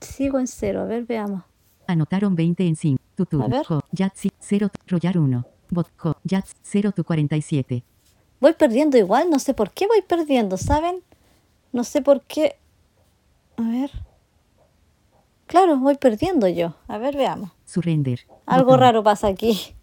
Sigo 0.00 0.38
en 0.38 0.46
cero. 0.46 0.82
A 0.82 0.84
ver, 0.84 1.04
veamos. 1.04 1.42
Anotaron 1.86 2.34
20 2.34 2.66
en 2.66 2.76
5. 2.76 3.02
Tu 3.14 3.26
turno. 3.26 3.48
ver. 3.48 3.66
Yahtzee, 3.92 4.30
0 4.40 4.68
tu, 4.68 4.80
rollar 4.88 5.18
1. 5.18 5.46
Bot, 5.70 5.88
home, 6.02 6.14
Yahtzee, 6.24 6.56
0 6.62 6.92
tu 6.92 7.04
47. 7.04 7.84
Voy 8.40 8.52
perdiendo 8.54 8.96
igual. 8.98 9.30
No 9.30 9.38
sé 9.38 9.54
por 9.54 9.70
qué 9.70 9.86
voy 9.86 10.02
perdiendo, 10.02 10.56
¿saben? 10.56 11.02
No 11.72 11.84
sé 11.84 12.02
por 12.02 12.22
qué. 12.22 12.56
A 13.56 13.62
ver. 13.62 13.90
Claro, 15.46 15.76
voy 15.78 15.96
perdiendo 15.96 16.48
yo. 16.48 16.74
A 16.88 16.98
ver, 16.98 17.16
veamos. 17.16 17.50
Surrender. 17.64 18.20
Algo 18.46 18.66
Botón. 18.66 18.80
raro 18.80 19.02
pasa 19.02 19.28
aquí. 19.28 19.74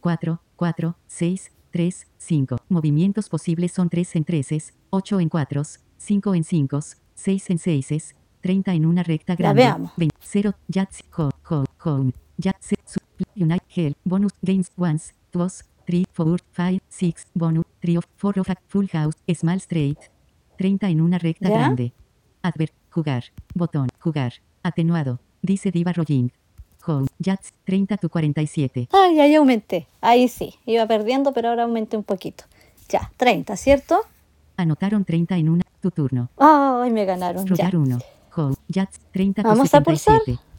4, 0.00 0.40
4, 0.56 0.96
6, 1.06 1.52
3, 1.70 2.06
5. 2.18 2.56
Movimientos 2.68 3.28
posibles 3.28 3.72
son 3.72 3.88
3 3.88 4.16
en 4.16 4.24
3, 4.24 4.74
8 4.90 5.20
en 5.20 5.28
4, 5.28 5.62
5 5.96 6.34
en 6.34 6.44
5, 6.44 6.80
6 7.14 7.50
en 7.50 7.58
6, 7.58 8.14
30 8.44 8.74
en 8.74 8.84
una 8.84 9.02
recta 9.02 9.34
grande. 9.36 9.62
veamos. 9.62 9.92
20, 9.96 10.16
0, 10.20 10.54
Yahtzee, 10.68 11.06
home, 11.16 11.30
home, 11.48 11.66
home. 11.82 12.12
Su- 12.84 13.00
Unite, 13.36 13.64
Hell, 13.74 13.96
Bonus, 14.04 14.32
Games, 14.42 14.70
Once, 14.76 15.14
2, 15.32 15.64
3, 15.86 16.04
4, 16.14 16.36
5, 16.54 16.84
6, 16.90 17.14
bonus, 17.32 17.64
trio, 17.80 18.00
4 18.20 18.42
of 18.42 18.50
a 18.50 18.56
full 18.68 18.86
house, 18.92 19.14
small 19.34 19.56
straight. 19.56 19.98
30 20.58 20.90
en 20.90 21.00
una 21.00 21.16
recta 21.18 21.48
¿Ya? 21.48 21.54
grande. 21.56 21.94
Adver, 22.42 22.70
jugar, 22.90 23.24
botón, 23.54 23.88
jugar, 23.98 24.34
atenuado, 24.62 25.20
dice 25.40 25.70
Diva 25.70 25.94
Rolling. 25.94 26.28
Home, 26.86 27.06
Jats, 27.18 27.54
30 27.64 27.96
to 27.96 28.10
47. 28.10 28.88
Ay, 28.92 29.20
ahí 29.20 29.34
aumenté. 29.36 29.86
Ahí 30.02 30.28
sí. 30.28 30.52
Iba 30.66 30.86
perdiendo, 30.86 31.32
pero 31.32 31.48
ahora 31.48 31.62
aumenté 31.62 31.96
un 31.96 32.04
poquito. 32.04 32.44
Ya, 32.90 33.10
30, 33.16 33.56
¿cierto? 33.56 34.00
Anotaron 34.58 35.06
30 35.06 35.38
en 35.38 35.48
una, 35.48 35.62
tu 35.80 35.90
turno. 35.90 36.28
Ay, 36.36 36.90
me 36.90 37.06
ganaron. 37.06 37.46
Ya. 37.46 37.50
Rogar 37.70 37.76
1. 37.78 37.98
Home, 38.36 38.56
Jats, 38.68 39.00
30 39.12 39.42
to 39.42 39.48
Vamos 39.48 39.74
a 39.74 39.82
pulsar. 39.82 40.20
77. 40.24 40.54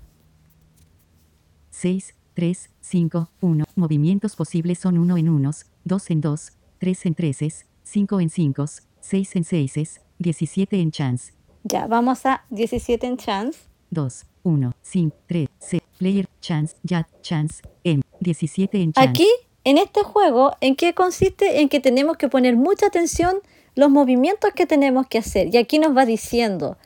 6, 1.71 2.15
3, 2.33 2.69
5, 2.81 3.29
1. 3.41 3.65
Movimientos 3.75 4.35
posibles 4.35 4.79
son 4.79 4.97
1 4.97 5.17
en 5.17 5.29
unos, 5.29 5.65
2 5.83 6.09
en 6.11 6.21
2, 6.21 6.51
3 6.79 7.05
en 7.05 7.15
3, 7.15 7.65
5 7.83 8.19
en 8.21 8.29
5, 8.29 8.65
6 9.01 9.35
en 9.35 9.43
6, 9.43 10.01
17 10.19 10.79
en 10.79 10.91
chance. 10.91 11.33
Ya, 11.63 11.87
vamos 11.87 12.25
a 12.25 12.45
17 12.49 13.07
en 13.07 13.17
chance. 13.17 13.59
2, 13.89 14.25
1, 14.43 14.73
5, 14.81 15.17
3, 15.27 15.47
6, 15.59 15.81
player, 15.97 16.27
chance, 16.39 16.75
jat, 16.83 17.07
chance, 17.21 17.61
M, 17.83 18.01
17 18.19 18.81
en 18.81 18.93
chance. 18.93 19.09
Aquí, 19.09 19.27
en 19.63 19.77
este 19.77 20.03
juego, 20.03 20.53
¿en 20.61 20.75
qué 20.75 20.93
consiste? 20.93 21.61
En 21.61 21.69
que 21.69 21.79
tenemos 21.79 22.17
que 22.17 22.29
poner 22.29 22.55
mucha 22.55 22.87
atención 22.87 23.37
los 23.75 23.89
movimientos 23.89 24.51
que 24.55 24.65
tenemos 24.65 25.07
que 25.07 25.17
hacer. 25.17 25.53
Y 25.53 25.57
aquí 25.57 25.79
nos 25.79 25.95
va 25.95 26.05
diciendo, 26.05 26.77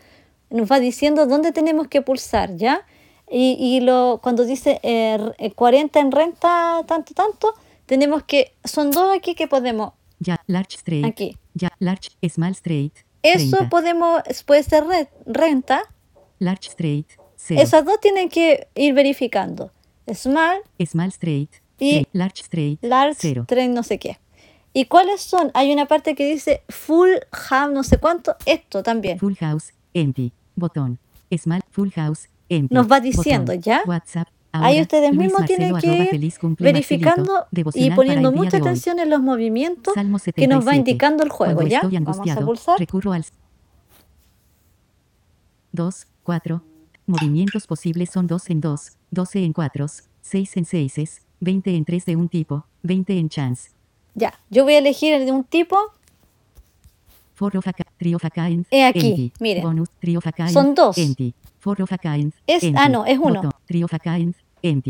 nos 0.50 0.72
va 0.72 0.80
diciendo 0.80 1.26
dónde 1.26 1.52
tenemos 1.52 1.88
que 1.88 2.02
pulsar, 2.02 2.56
¿ya? 2.56 2.86
Y, 3.32 3.58
y 3.60 3.80
lo, 3.82 4.20
cuando 4.24 4.44
dice 4.46 4.80
eh, 4.84 5.14
r- 5.20 5.34
eh, 5.38 5.52
40 5.52 6.00
en 6.00 6.12
renta, 6.12 6.82
tanto, 6.88 7.14
tanto, 7.14 7.54
tenemos 7.86 8.24
que, 8.24 8.54
son 8.64 8.90
dos 8.92 9.16
aquí 9.16 9.36
que 9.36 9.48
podemos, 9.48 9.94
Ya, 10.20 10.42
large 10.48 10.78
straight. 10.78 11.06
aquí. 11.06 11.38
Ya, 11.54 11.70
large, 11.80 12.10
small 12.28 12.52
straight. 12.54 12.94
Eso 13.22 13.58
30. 13.58 13.70
podemos, 13.70 14.22
puede 14.46 14.64
ser 14.64 14.86
re- 14.86 15.10
renta. 15.26 15.84
Large 16.40 16.70
straight. 16.70 17.08
0. 17.36 17.62
Esas 17.62 17.86
dos 17.86 18.00
tienen 18.00 18.30
que 18.30 18.68
ir 18.76 18.94
verificando. 18.94 19.72
Small, 20.14 20.58
Small 20.86 21.10
straight. 21.10 21.52
Y- 21.80 21.90
straight, 21.90 22.10
large 22.14 22.42
straight. 22.44 22.84
large, 22.84 23.18
0. 23.22 23.46
tren, 23.48 23.74
no 23.74 23.84
sé 23.84 24.00
qué. 24.00 24.18
¿Y 24.74 24.86
cuáles 24.86 25.22
son? 25.22 25.52
Hay 25.54 25.72
una 25.72 25.86
parte 25.88 26.16
que 26.16 26.26
dice 26.32 26.62
full 26.70 27.10
ham, 27.50 27.74
no 27.74 27.84
sé 27.84 27.98
cuánto. 27.98 28.36
Esto 28.46 28.84
también. 28.84 29.18
Full 29.20 29.36
house, 29.36 29.74
empty. 29.94 30.32
Botón. 30.60 31.00
Small, 31.36 31.62
full 31.72 31.90
house, 31.92 32.28
empty. 32.50 32.74
Nos 32.74 32.92
va 32.92 33.00
diciendo, 33.00 33.54
Botón. 33.54 33.62
¿ya? 33.62 33.82
WhatsApp. 33.86 34.28
Ahí 34.52 34.82
ustedes 34.82 35.14
mismos 35.14 35.46
tienen 35.46 35.76
que 35.78 35.88
ir 35.88 36.32
verificando 36.58 37.46
y 37.76 37.92
poniendo 37.92 38.32
mucha 38.32 38.58
atención 38.58 38.98
en 39.00 39.10
los 39.12 39.22
movimientos 39.22 39.94
que 39.94 40.48
nos 40.48 40.66
va 40.68 40.72
77. 40.72 40.76
indicando 40.78 41.24
el 41.24 41.30
juego, 41.30 41.62
¿ya? 41.62 41.82
Vamos 41.84 42.20
a 42.28 42.36
pulsar. 42.46 42.80
recurro 42.80 43.14
al 43.14 43.24
2, 45.72 46.08
4. 46.24 46.64
Movimientos 47.06 47.68
posibles 47.68 48.10
son 48.12 48.26
2 48.28 48.50
en 48.50 48.62
2, 48.62 48.92
12 49.12 49.44
en 49.44 49.54
4, 49.54 49.86
6 50.22 50.58
en 50.58 50.66
6, 50.66 51.22
20 51.40 51.76
en 51.76 51.86
3 51.86 52.06
de 52.06 52.16
un 52.16 52.28
tipo, 52.30 52.66
20 52.84 53.18
en 53.20 53.30
chance. 53.30 53.70
Ya, 54.16 54.34
yo 54.50 54.64
voy 54.64 54.74
a 54.74 54.80
elegir 54.80 55.14
el 55.14 55.26
de 55.26 55.32
un 55.32 55.44
tipo. 55.44 55.78
4 55.78 55.84
of 55.84 55.86
a, 55.86 55.86
ki- 55.86 55.86
three 55.86 55.86
of 55.86 55.86
a 55.86 57.28
kind, 57.28 57.29
He 58.72 58.84
aquí, 58.84 59.32
miren. 59.40 59.64
Son 60.54 60.76
dos. 60.76 60.98
empty. 60.98 61.34
4 61.64 61.84
of 61.84 61.92
a 61.92 61.98
kind, 61.98 62.34
Es- 62.48 62.64
ah, 62.78 62.88
no, 62.90 63.06
es 63.06 63.18
uno. 63.20 63.42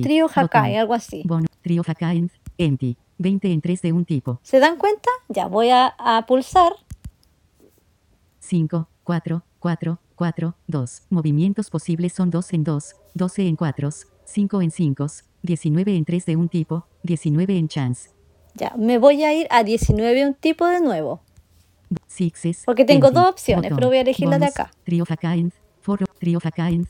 Trio 0.01 0.27
Hakai, 0.33 0.75
algo 0.77 0.93
así. 0.93 1.23
A 1.87 1.95
kind, 1.95 2.29
empty. 2.57 2.97
20 3.17 3.51
en 3.51 3.61
3 3.61 3.81
de 3.81 3.93
un 3.93 4.05
tipo. 4.05 4.39
¿Se 4.43 4.59
dan 4.59 4.77
cuenta? 4.77 5.09
Ya, 5.27 5.47
voy 5.47 5.69
a, 5.69 5.93
a 5.97 6.25
pulsar. 6.25 6.73
5, 8.39 8.87
4, 9.03 9.43
4, 9.59 9.99
4, 10.15 10.55
2. 10.67 11.01
Movimientos 11.09 11.69
posibles 11.69 12.13
son 12.13 12.29
2 12.29 12.53
en 12.53 12.63
2, 12.63 12.95
12 13.13 13.47
en 13.47 13.55
4, 13.55 13.89
5 14.25 14.61
en 14.61 14.71
5, 14.71 15.07
19 15.41 15.95
en 15.95 16.05
3 16.05 16.25
de 16.25 16.35
un 16.35 16.49
tipo, 16.49 16.85
19 17.03 17.57
en 17.57 17.67
chance. 17.67 18.09
Ya, 18.55 18.73
me 18.77 18.97
voy 18.97 19.23
a 19.23 19.33
ir 19.33 19.47
a 19.51 19.63
19 19.63 20.25
un 20.27 20.33
tipo 20.33 20.65
de 20.65 20.81
nuevo. 20.81 21.21
Porque 22.65 22.85
tengo 22.85 23.11
dos 23.11 23.27
opciones, 23.27 23.71
pero 23.73 23.87
voy 23.87 23.97
a 23.97 24.01
elegir 24.01 24.27
la 24.27 24.39
de 24.39 24.45
acá. 24.45 24.71
Three 24.83 25.01
of 25.01 25.11
a 25.11 25.17
kind, 25.17 25.51
four, 25.81 25.99
three 26.19 26.35
of 26.35 26.45
a 26.45 26.51
kind, 26.51 26.87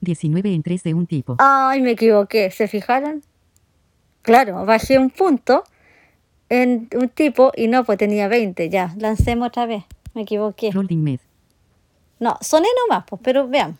19 0.00 0.54
en 0.54 0.62
3 0.62 0.82
de 0.82 0.94
un 0.94 1.06
tipo. 1.06 1.36
Ay, 1.38 1.82
me 1.82 1.92
equivoqué. 1.92 2.50
¿Se 2.50 2.68
fijaron? 2.68 3.22
Claro, 4.22 4.64
bajé 4.64 4.98
un 4.98 5.10
punto 5.10 5.64
en 6.48 6.88
un 6.94 7.08
tipo 7.08 7.52
y 7.56 7.68
no, 7.68 7.84
pues 7.84 7.98
tenía 7.98 8.28
20. 8.28 8.68
Ya, 8.68 8.94
lancemos 8.98 9.48
otra 9.48 9.66
vez. 9.66 9.84
Me 10.14 10.22
equivoqué. 10.22 10.70
Rolling 10.72 10.98
med. 10.98 11.20
No, 12.18 12.36
soné 12.40 12.68
nomás, 12.86 13.04
pues, 13.06 13.20
pero 13.24 13.48
vean. 13.48 13.78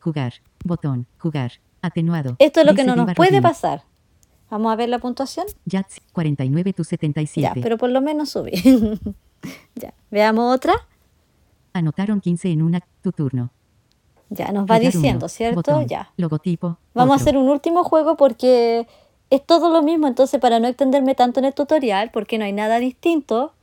Jugar. 0.00 0.34
Botón. 0.64 1.06
Jugar. 1.18 1.52
Atenuado. 1.82 2.36
Esto 2.38 2.60
es 2.60 2.66
lo 2.66 2.74
que 2.74 2.84
no 2.84 2.96
nos 2.96 3.14
puede 3.14 3.42
pasar. 3.42 3.82
Vamos 4.50 4.72
a 4.72 4.76
ver 4.76 4.88
la 4.88 4.98
puntuación. 4.98 5.46
Jats 5.66 6.00
49 6.12 6.72
to 6.72 6.84
77. 6.84 7.40
Ya, 7.40 7.62
pero 7.62 7.76
por 7.76 7.90
lo 7.90 8.00
menos 8.00 8.30
subí. 8.30 8.52
ya, 9.74 9.94
veamos 10.10 10.54
otra. 10.54 10.74
Anotaron 11.72 12.20
15 12.20 12.50
en 12.50 12.62
una. 12.62 12.80
Tu 13.02 13.12
turno. 13.12 13.50
Ya, 14.30 14.52
nos 14.52 14.66
va 14.66 14.78
diciendo, 14.78 15.24
uno, 15.24 15.28
¿cierto? 15.28 15.56
botón, 15.56 15.86
Ya. 15.86 16.12
Logotipo. 16.16 16.78
Vamos 16.94 17.18
a 17.18 17.22
hacer 17.22 17.36
un 17.36 17.48
último 17.48 17.84
juego 17.84 18.16
porque 18.16 18.86
es 19.30 19.44
todo 19.46 19.70
lo 19.72 19.82
mismo, 19.82 20.06
entonces 20.06 20.40
para 20.40 20.60
no 20.60 20.68
extenderme 20.68 21.14
tanto 21.14 21.40
en 21.40 21.46
el 21.46 21.54
tutorial, 21.54 22.10
porque 22.10 22.38
no 22.38 22.44
hay 22.44 22.52
nada 22.52 22.78
distinto, 22.78 23.54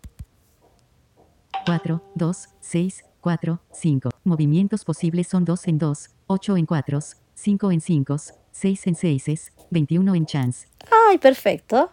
4, 1.65 2.01
2, 2.13 2.49
6, 2.59 3.05
4, 3.21 3.59
5. 3.71 4.09
Movimientos 4.23 4.85
posibles 4.85 5.27
son 5.27 5.45
2 5.45 5.67
en 5.67 5.77
2, 5.79 6.09
8 6.27 6.57
en 6.57 6.65
4, 6.65 6.99
5 7.33 7.71
en 7.71 7.81
5, 7.81 8.15
6 8.55 8.87
en 8.87 8.95
6, 8.95 9.51
21 9.69 10.15
en 10.15 10.25
chance. 10.25 10.67
¡ay, 11.09 11.17
perfecto! 11.17 11.91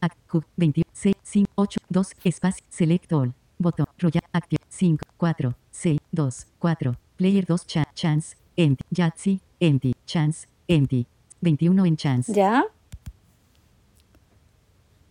Act, 0.00 0.16
Q, 0.28 0.44
26, 0.56 1.16
5, 1.20 1.50
8, 1.56 1.80
2, 1.88 2.12
espacio, 2.22 2.64
select 2.68 3.12
all. 3.12 3.34
Botón, 3.58 3.86
Royal, 3.98 4.22
Active, 4.32 4.62
5, 4.68 5.04
4, 5.16 5.56
6, 5.72 5.98
2, 6.12 6.46
4. 6.60 6.94
Player 7.16 7.44
2, 7.44 7.66
cha, 7.66 7.84
chance, 7.94 8.36
empty. 8.56 8.84
Yahtzee, 8.90 9.40
empty, 9.58 9.96
chance, 10.06 10.46
empty. 10.68 11.08
21 11.40 11.86
en 11.86 11.96
chance. 11.96 12.32
¿Ya? 12.32 12.64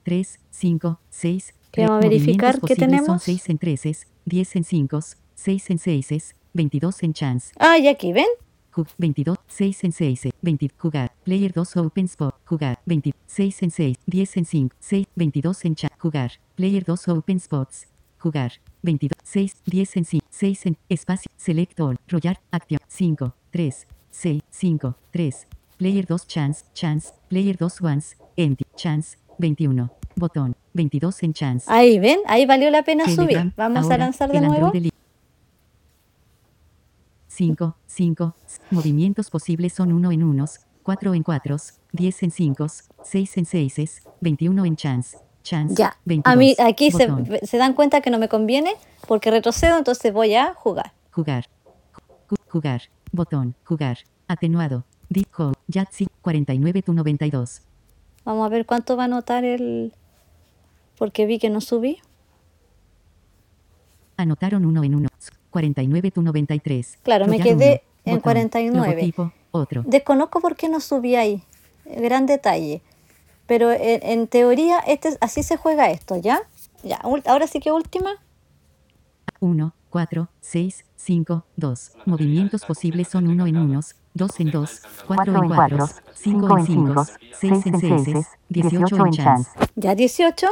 3, 0.04 0.40
5, 0.50 1.00
6. 1.10 1.54
Que 1.72 1.82
vamos 1.82 1.98
a 1.98 2.08
verificar 2.08 2.62
qué 2.62 2.76
Son 2.76 2.78
tenemos. 2.78 3.24
6 3.24 3.50
en 3.50 3.58
13, 3.58 3.98
10 4.24 4.56
en 4.56 4.64
5, 4.64 5.00
6 5.36 5.70
en 5.70 5.80
6, 5.80 6.36
22 6.54 7.04
en 7.04 7.14
chance. 7.14 7.54
¡Ay, 7.60 7.90
aquí, 7.90 8.14
ven! 8.14 8.28
Ju- 8.78 8.86
22, 9.00 9.38
6 9.48 9.84
en 9.86 9.92
6, 9.92 10.30
20, 10.42 10.70
jugar, 10.78 11.12
player 11.24 11.52
2 11.52 11.78
open 11.78 12.06
spot, 12.06 12.36
jugar, 12.46 12.78
26 12.86 13.64
en 13.64 13.72
6, 13.72 13.98
10 14.06 14.38
en 14.38 14.46
5, 14.46 14.76
6, 14.80 15.08
22 15.16 15.66
en 15.66 15.76
chat, 15.76 15.92
jugar, 16.00 16.32
player 16.56 16.84
2 16.86 17.08
open 17.08 17.40
spots, 17.40 17.88
jugar, 18.20 18.52
22, 18.84 19.14
6, 19.24 19.56
10 19.66 19.98
en 19.98 20.06
5, 20.06 20.26
6 20.30 20.66
en 20.68 20.78
espacio, 20.90 21.32
select 21.38 21.80
all, 21.80 21.98
royal, 22.08 22.38
acción, 22.52 22.80
5, 22.88 23.34
3, 23.50 23.88
6, 24.12 24.42
5, 24.52 24.96
3, 25.12 25.48
player 25.78 26.06
2 26.06 26.28
chance, 26.28 26.66
chance, 26.76 27.14
player 27.30 27.58
2 27.58 27.82
once, 27.82 28.16
empty, 28.36 28.64
chance, 28.76 29.18
21, 29.40 29.90
botón, 30.16 30.56
22 30.74 31.24
en 31.24 31.34
chance. 31.34 31.66
Ahí, 31.68 31.98
ven, 31.98 32.20
ahí 32.28 32.46
valió 32.46 32.70
la 32.70 32.84
pena 32.84 33.06
Telegram, 33.06 33.44
subir. 33.44 33.54
Vamos 33.58 33.78
a 33.78 33.82
ahora, 33.82 33.98
lanzar 33.98 34.32
de 34.32 34.42
nuevo. 34.42 34.72
Android 37.40 37.56
5, 37.58 37.76
5, 37.86 38.36
movimientos 38.72 39.30
posibles 39.30 39.74
son 39.74 39.92
1 39.94 40.12
en 40.12 40.24
1, 40.24 40.46
4 40.84 41.14
en 41.14 41.24
4, 41.24 41.58
10 41.92 42.24
en 42.24 42.32
5, 42.32 42.68
6 43.04 43.38
en 43.38 43.46
6, 43.46 44.02
21 44.22 44.66
en 44.66 44.76
chance. 44.76 45.18
Chance. 45.44 45.76
Ya, 45.78 45.96
22, 46.06 46.34
a 46.34 46.36
mí 46.36 46.56
aquí 46.60 46.92
se, 46.92 47.58
dan 47.58 47.74
cuenta 47.74 48.02
que 48.02 48.10
no 48.10 48.18
me 48.20 48.28
conviene 48.28 48.72
porque 49.08 49.32
retrocedo, 49.32 49.78
entonces 49.78 50.12
voy 50.12 50.34
a 50.36 50.54
jugar. 50.56 50.94
Jugar. 51.12 51.46
Ju- 52.28 52.38
Jugar. 52.50 52.82
Botón. 53.14 53.56
Jugar. 53.64 54.00
Atenuado. 54.28 54.84
Deep 55.10 55.28
Hole. 55.38 55.54
Yahtzee. 55.68 56.08
49 56.22 56.82
to 56.82 56.92
92. 56.94 57.62
Vamos 58.26 58.46
a 58.46 58.50
ver 58.50 58.66
cuánto 58.66 58.98
va 58.98 59.06
a 59.06 59.08
notar 59.08 59.46
el... 59.46 59.94
Porque 60.98 61.26
vi 61.26 61.40
que 61.40 61.50
no 61.50 61.62
subí. 61.62 62.00
Anotaron 64.18 64.66
1 64.66 64.84
en 64.84 64.96
1. 64.96 65.10
49 65.62 66.12
to 66.12 66.22
93. 66.22 67.00
Claro, 67.02 67.26
me 67.26 67.38
Royal 67.40 67.44
quedé 67.58 67.84
uno, 68.06 68.16
en 68.16 68.22
49. 68.22 68.88
Logotipo. 68.92 69.32
Otro. 69.52 69.84
Desconozco 69.88 70.40
por 70.40 70.56
qué 70.56 70.70
no 70.70 70.80
subí 70.80 71.16
ahí. 71.16 71.42
Gran 71.86 72.28
detalle. 72.28 72.82
Pero 73.48 73.72
en, 73.72 74.04
en 74.04 74.28
teoría 74.28 74.78
este, 74.80 75.08
es- 75.10 75.18
así 75.20 75.42
se 75.42 75.58
juega 75.58 75.90
esto, 75.90 76.16
¿ya? 76.18 76.42
Ya, 76.84 76.98
ahora 77.26 77.48
sí 77.48 77.60
que 77.60 77.72
última. 77.72 78.12
1, 79.40 79.74
4, 79.90 80.30
6, 80.42 80.86
5, 80.96 81.46
2. 81.56 81.92
Movimientos 82.06 82.66
posibles 82.66 83.08
son 83.08 83.28
1 83.28 83.48
en 83.48 83.58
1, 83.58 83.80
2 84.14 84.40
en 84.40 84.52
2, 84.52 84.82
4 85.08 85.44
en 85.44 85.50
4, 85.50 85.88
5 86.14 86.58
en 86.60 86.66
5, 86.66 87.06
6 87.40 87.66
en 87.66 87.80
6, 87.80 88.28
18 88.50 88.96
en 89.06 89.12
chance. 89.12 89.50
Ya 89.76 89.96
18. 89.96 90.48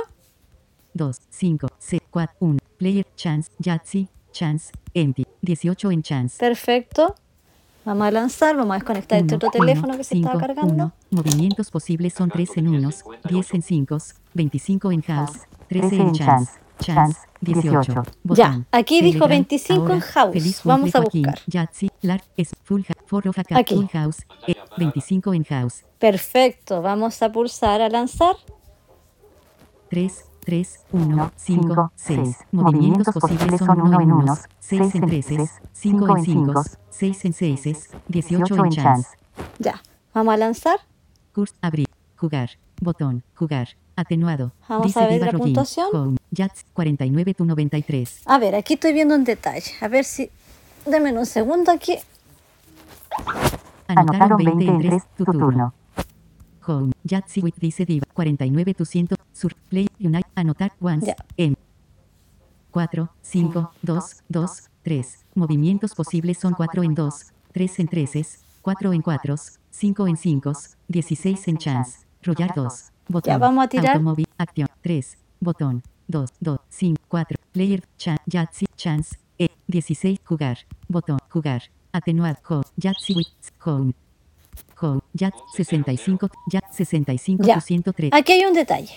2, 0.94 1.22
5, 1.30 1.68
6, 1.78 2.02
4, 2.10 2.36
1. 2.40 2.60
Player, 2.78 3.06
chance, 3.16 3.52
Yahtzee, 3.60 4.08
chance, 4.36 4.72
empty. 4.94 5.26
18 5.42 5.92
en 5.92 6.04
chance. 6.04 6.38
Perfecto. 6.38 7.16
Vamos 7.86 8.08
a 8.08 8.12
lanzar, 8.12 8.56
vamos 8.56 8.72
a 8.72 8.80
desconectar 8.80 9.20
este 9.20 9.36
otro 9.36 9.52
teléfono 9.52 9.96
que 9.96 10.04
se 10.04 10.16
estaba 10.16 10.40
cargando. 10.40 10.92
Movimientos 11.12 11.70
posibles 11.70 12.14
son 12.14 12.30
3 12.30 12.58
en 12.58 12.68
1, 12.68 12.90
10 13.30 13.54
en 13.54 13.62
5, 13.62 13.98
25 14.34 14.92
en 14.92 15.02
house, 15.04 15.40
13 15.70 15.96
en 15.96 16.12
chance. 16.14 16.52
Chance 16.80 17.20
18. 17.40 18.04
ya, 18.24 18.66
aquí 18.72 19.02
dijo 19.02 19.28
25 19.28 19.94
en 19.94 20.00
house. 20.00 20.62
Vamos 20.64 20.96
a 20.96 21.00
buscar. 21.00 21.40
Yahtzee, 21.46 21.90
es 22.36 22.50
full, 22.64 22.82
aquí. 22.90 23.76
full 23.76 23.86
house, 23.94 24.26
25 24.78 25.34
en 25.36 25.44
house. 25.44 25.86
Perfecto, 26.00 26.82
vamos 26.82 27.22
a 27.22 27.32
pulsar 27.32 27.82
a 27.82 27.90
lanzar. 27.90 28.36
3, 29.90 30.26
3, 30.46 30.80
1, 30.92 31.32
5, 31.36 31.92
6. 31.96 32.38
Movimientos 32.52 33.14
posibles 33.14 33.60
son 33.60 33.82
1 33.82 34.02
en 34.02 34.12
1, 34.12 34.38
6 34.60 34.96
en 34.96 35.06
3, 35.08 35.26
5 35.74 36.18
en 36.18 36.24
5, 36.24 36.64
6 36.90 37.26
en 37.26 37.34
6, 37.34 37.90
18 38.08 38.56
en 38.56 38.72
chance. 38.72 39.10
Ya, 39.60 39.82
vamos 40.14 40.34
a 40.34 40.38
lanzar. 40.38 40.80
Curse, 41.34 41.56
abrir, 41.62 41.88
jugar, 42.16 42.52
botón, 42.80 43.24
jugar, 43.36 43.70
atenuado. 43.96 44.52
Vamos 44.70 44.96
a 44.96 45.08
ver 45.08 45.22
la 45.22 45.32
puntuación. 45.32 45.88
Home, 45.94 46.18
Jats 46.32 46.66
49 46.74 47.34
tu 47.34 47.46
93. 47.46 48.22
A 48.26 48.38
ver, 48.38 48.56
aquí 48.56 48.76
estoy 48.76 48.94
viendo 48.94 49.16
en 49.16 49.24
detalle. 49.24 49.72
A 49.82 49.88
ver 49.88 50.06
si. 50.06 50.30
Deme 50.86 51.12
un 51.18 51.26
segundo 51.26 51.72
aquí. 51.72 51.98
Anotaron 53.88 54.38
20 54.38 54.66
en 54.66 54.80
3, 54.80 55.04
tu 55.18 55.26
turno. 55.26 55.74
Home, 56.68 56.92
Yahtzee 57.04 57.42
with 57.44 57.56
dice 57.60 57.86
Diva, 57.86 58.06
49 58.14 58.74
tu 58.74 58.86
100, 58.86 59.16
sur, 59.34 59.54
play, 59.70 59.88
unite, 60.00 60.28
anotar, 60.36 60.74
once, 60.82 61.08
Ya. 61.08 61.16
en. 61.38 61.56
4, 62.72 63.10
5, 63.22 63.72
2, 63.82 64.04
2, 64.30 64.52
3. 64.84 65.26
Movimientos 65.36 65.94
posibles 65.96 66.38
son 66.38 66.54
4 66.54 66.84
en 66.84 66.94
2, 66.94 67.14
3 67.54 67.80
en 67.80 67.88
3, 67.88 68.44
4 68.62 68.94
en 68.94 69.02
4, 69.02 69.36
5 69.70 70.08
en 70.08 70.18
5, 70.18 70.54
16 70.88 71.48
en 71.48 71.58
chance, 71.58 72.00
rollar 72.22 72.54
2, 72.56 72.92
botón, 73.08 73.32
Ya, 73.32 73.38
vamos 73.38 73.64
a 73.64 73.68
tirar. 73.70 73.94
automóvil, 73.94 74.28
acción, 74.38 74.68
3, 74.82 75.18
botón, 75.40 75.84
2, 76.08 76.30
2, 76.40 76.60
5, 76.70 77.02
4, 77.08 77.38
player, 77.54 77.84
chan, 77.98 78.18
Yahtzee, 78.26 78.68
chance, 78.76 79.18
e, 79.38 79.50
16, 79.68 80.20
jugar, 80.26 80.58
botón, 80.90 81.20
jugar, 81.30 81.64
atenuar, 81.94 82.40
home, 82.48 82.64
Yahtzee 82.78 83.16
with, 83.16 83.28
home, 83.66 83.94
home, 84.80 85.02
Yat 85.14 85.34
65, 85.56 86.30
Yat 86.52 86.72
65, 86.72 87.44
Ya. 87.46 87.62
103. 87.62 88.12
Aquí 88.14 88.34
hay 88.34 88.46
un 88.46 88.54
detalle. 88.54 88.94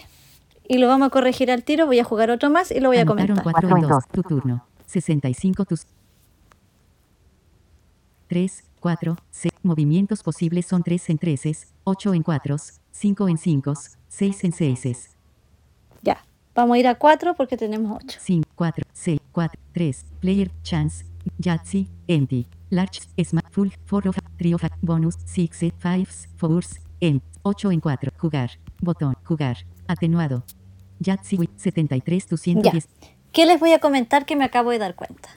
Y 0.68 0.78
lo 0.78 0.86
vamos 0.88 1.06
a 1.06 1.10
corregir 1.10 1.50
al 1.50 1.64
tiro. 1.64 1.86
Voy 1.86 1.98
a 1.98 2.04
jugar 2.04 2.30
otro 2.30 2.50
más 2.50 2.70
y 2.70 2.80
lo 2.80 2.88
voy 2.88 2.98
a 2.98 3.02
Anotaron 3.02 3.36
comentar. 3.38 3.70
4 3.70 3.76
en 3.76 3.88
2, 3.88 4.04
tu 4.12 4.22
turno. 4.22 4.64
65 4.86 5.64
tus. 5.64 5.86
3, 8.28 8.64
4, 8.80 9.16
6. 9.30 9.52
Movimientos 9.62 10.22
posibles 10.22 10.66
son 10.66 10.82
3 10.82 11.10
en 11.10 11.18
3, 11.18 11.68
8 11.84 12.14
en 12.14 12.22
4, 12.22 12.56
5 12.92 13.28
en 13.28 13.38
5, 13.38 13.74
6 14.08 14.44
en 14.44 14.52
6, 14.52 15.10
Ya. 16.02 16.24
Vamos 16.54 16.74
a 16.74 16.78
ir 16.78 16.86
a 16.88 16.96
4 16.96 17.34
porque 17.34 17.56
tenemos 17.56 17.98
8. 18.04 18.18
5, 18.20 18.48
4, 18.54 18.84
6, 18.92 19.20
4, 19.32 19.60
3. 19.72 20.04
Player, 20.20 20.50
chance, 20.62 21.04
Yahtzee, 21.38 21.86
empty. 22.06 22.46
Large, 22.70 23.00
smart, 23.24 23.47
full, 23.58 23.70
4 23.88 24.10
of, 24.10 24.16
trio 24.36 24.56
of, 24.56 24.62
bonus, 24.82 25.16
6, 25.26 25.50
5, 25.80 26.06
4, 26.38 26.60
en 27.00 27.22
8 27.42 27.72
en 27.72 27.80
4. 27.80 28.12
Jugar, 28.16 28.50
botón, 28.80 29.16
jugar, 29.24 29.56
atenuado. 29.88 30.44
With 31.36 31.50
73 31.56 32.26
tu 32.26 32.36
Ya. 32.36 32.42
110. 32.42 32.88
¿Qué 33.32 33.46
les 33.46 33.60
voy 33.60 33.72
a 33.72 33.78
comentar 33.78 34.26
que 34.26 34.36
me 34.36 34.44
acabo 34.44 34.70
de 34.70 34.78
dar 34.78 34.94
cuenta? 34.94 35.28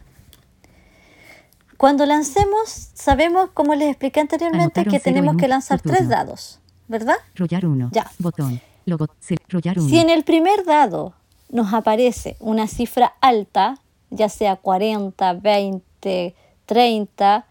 Cuando 1.77 2.05
lancemos, 2.05 2.89
sabemos, 2.93 3.49
como 3.53 3.73
les 3.75 3.89
expliqué 3.89 4.19
anteriormente, 4.19 4.79
Anotaron 4.81 4.91
que 4.91 4.99
tenemos 4.99 5.33
en 5.33 5.39
que 5.39 5.47
lanzar 5.47 5.81
tres 5.81 6.07
dados, 6.09 6.59
¿verdad? 6.87 7.15
Rollar 7.35 7.65
1. 7.65 7.89
Ya. 7.91 8.09
Botón. 8.19 8.61
Logo. 8.85 9.07
se- 9.19 9.37
rollar 9.49 9.79
1. 9.79 9.89
Si 9.89 9.99
en 9.99 10.09
el 10.09 10.23
primer 10.23 10.63
dado 10.65 11.13
nos 11.49 11.73
aparece 11.73 12.37
una 12.39 12.67
cifra 12.67 13.13
alta, 13.19 13.79
ya 14.09 14.29
sea 14.29 14.55
40, 14.57 15.33
20, 15.33 16.35
30, 16.65 17.45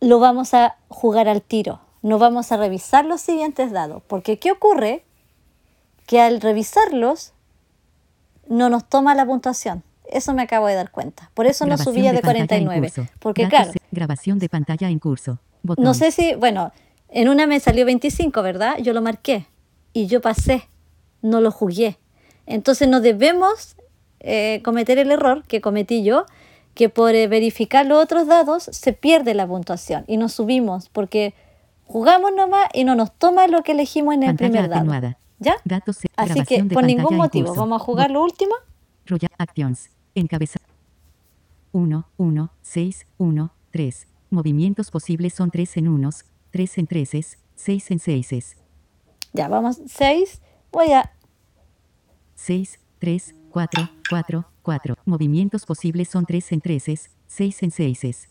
lo 0.00 0.18
vamos 0.18 0.54
a 0.54 0.76
jugar 0.88 1.28
al 1.28 1.42
tiro. 1.42 1.80
No 2.02 2.18
vamos 2.18 2.50
a 2.52 2.56
revisar 2.56 3.04
los 3.04 3.20
siguientes 3.20 3.72
dados. 3.72 4.02
Porque 4.06 4.38
¿qué 4.38 4.52
ocurre? 4.52 5.04
Que 6.06 6.20
al 6.20 6.40
revisarlos 6.40 7.32
no 8.48 8.68
nos 8.68 8.88
toma 8.88 9.14
la 9.14 9.26
puntuación. 9.26 9.82
Eso 10.10 10.34
me 10.34 10.42
acabo 10.42 10.66
de 10.66 10.74
dar 10.74 10.90
cuenta. 10.90 11.30
Por 11.34 11.46
eso 11.46 11.66
no 11.66 11.78
subía 11.78 12.10
de 12.10 12.18
en 12.18 12.22
49. 12.22 12.80
curso. 12.80 13.06
Porque 13.20 13.42
Datos 13.44 13.58
claro, 13.58 13.72
Grabación 13.92 14.38
de 14.38 14.48
pantalla 14.48 14.88
en 14.88 14.98
curso. 14.98 15.38
Botón. 15.62 15.84
no 15.84 15.94
sé 15.94 16.10
si, 16.10 16.34
bueno, 16.34 16.72
en 17.10 17.28
una 17.28 17.46
me 17.46 17.60
salió 17.60 17.84
25, 17.84 18.42
¿verdad? 18.42 18.78
Yo 18.78 18.92
lo 18.92 19.02
marqué 19.02 19.46
y 19.92 20.06
yo 20.06 20.20
pasé, 20.20 20.68
no 21.22 21.40
lo 21.40 21.50
jugué. 21.50 21.98
Entonces 22.46 22.88
no 22.88 23.00
debemos 23.00 23.76
eh, 24.20 24.60
cometer 24.64 24.98
el 24.98 25.10
error 25.12 25.44
que 25.46 25.60
cometí 25.60 26.02
yo, 26.02 26.26
que 26.74 26.88
por 26.88 27.14
eh, 27.14 27.26
verificar 27.26 27.86
los 27.86 28.02
otros 28.02 28.26
dados 28.26 28.64
se 28.64 28.92
pierde 28.92 29.34
la 29.34 29.46
puntuación 29.46 30.04
y 30.06 30.16
nos 30.16 30.32
subimos 30.32 30.88
porque 30.88 31.34
jugamos 31.86 32.32
nomás 32.34 32.68
y 32.72 32.84
no 32.84 32.94
nos 32.94 33.12
toma 33.12 33.46
lo 33.48 33.62
que 33.62 33.72
elegimos 33.72 34.14
en 34.14 34.22
el 34.22 34.28
Pantalla 34.30 34.50
primer 34.50 34.70
dado. 34.70 34.80
atenuada. 34.80 35.18
¿Ya? 35.38 35.56
Datos 35.64 35.98
Así 36.16 36.44
que 36.44 36.64
por 36.64 36.84
ningún 36.84 37.16
motivo, 37.16 37.54
vamos 37.54 37.80
a 37.80 37.84
jugar 37.84 38.10
lo 38.10 38.22
último. 38.22 38.54
Royal 39.06 39.30
Actions. 39.38 39.90
Encabeza. 40.14 40.60
1, 41.72 42.08
1, 42.16 42.50
6, 42.62 43.06
1, 43.18 43.52
3. 43.70 44.06
Movimientos 44.30 44.90
posibles 44.90 45.34
son 45.34 45.50
3 45.50 45.78
en 45.78 45.88
1, 45.88 46.10
3 46.50 46.78
en 46.78 46.86
3, 46.86 47.38
6 47.56 47.90
en 47.90 47.98
6, 47.98 48.56
Ya, 49.32 49.48
vamos, 49.48 49.80
6. 49.86 50.40
Voy 50.72 50.92
a 50.92 51.10
6, 52.34 52.78
3, 52.98 53.34
4, 53.50 53.88
4, 54.08 54.44
4. 54.62 54.94
Movimientos 55.04 55.66
posibles 55.66 56.08
son 56.08 56.26
3 56.26 56.52
en 56.52 56.60
3, 56.60 56.84
6 57.26 57.62
en 57.62 57.70
6, 57.70 58.28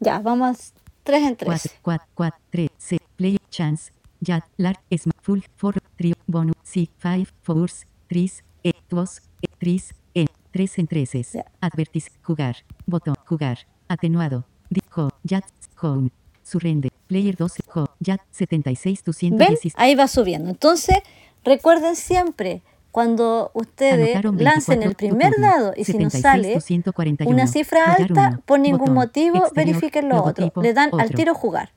Ya, 0.00 0.18
vamos 0.18 0.72
3 1.04 1.22
en 1.22 1.36
3. 1.36 1.46
4, 1.46 1.70
4, 1.82 2.06
4, 2.14 2.40
3, 2.50 2.68
6. 2.76 3.00
Play, 3.16 3.38
chance, 3.50 3.92
Yat, 4.20 4.44
Lark, 4.56 4.80
Smart, 4.96 5.18
Full, 5.22 5.40
4, 5.60 5.80
Trio, 5.96 6.14
Bonus, 6.26 6.56
6, 6.62 6.88
5, 7.00 7.30
4, 7.44 7.66
3, 8.08 8.44
E, 8.64 8.72
2, 8.88 9.22
E, 9.42 9.46
3, 9.58 9.94
E, 10.14 10.26
3 10.50 10.78
en 10.78 10.86
3. 10.86 11.32
Ya. 11.32 11.44
Advertis, 11.60 12.10
jugar, 12.22 12.56
botón, 12.86 13.14
jugar, 13.24 13.58
atenuado, 13.88 14.44
dijo, 14.68 15.10
Yat, 15.22 15.44
home, 15.80 16.10
surrender, 16.42 16.92
player 17.06 17.36
12, 17.36 17.62
home, 17.74 17.88
Yat, 18.00 18.20
76, 18.30 19.02
tu 19.02 19.12
¿Ven? 19.12 19.16
116. 19.38 19.74
Ahí 19.76 19.94
va 19.94 20.08
subiendo. 20.08 20.50
Entonces, 20.50 20.96
recuerden 21.44 21.96
siempre, 21.96 22.62
cuando 22.96 23.50
ustedes 23.52 24.24
lancen 24.24 24.80
24, 24.80 24.88
el 24.88 24.94
primer 24.96 25.34
dado 25.38 25.74
y 25.76 25.84
si 25.84 25.92
76, 25.92 26.22
sale 26.22 26.54
241. 26.54 27.30
una 27.30 27.46
cifra 27.46 27.92
alta, 27.92 28.40
por 28.46 28.58
ningún 28.58 28.94
motivo 28.94 29.50
verifiquen 29.54 30.08
lo 30.08 30.24
otro. 30.24 30.50
Le 30.62 30.72
dan 30.72 30.88
al 30.98 31.10
tiro 31.10 31.34
jugar. 31.34 31.72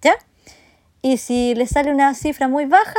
¿Ya? 0.00 0.14
Y 1.02 1.18
si 1.18 1.54
les 1.54 1.68
sale 1.68 1.90
una 1.90 2.14
cifra 2.14 2.48
muy 2.48 2.64
baja, 2.64 2.98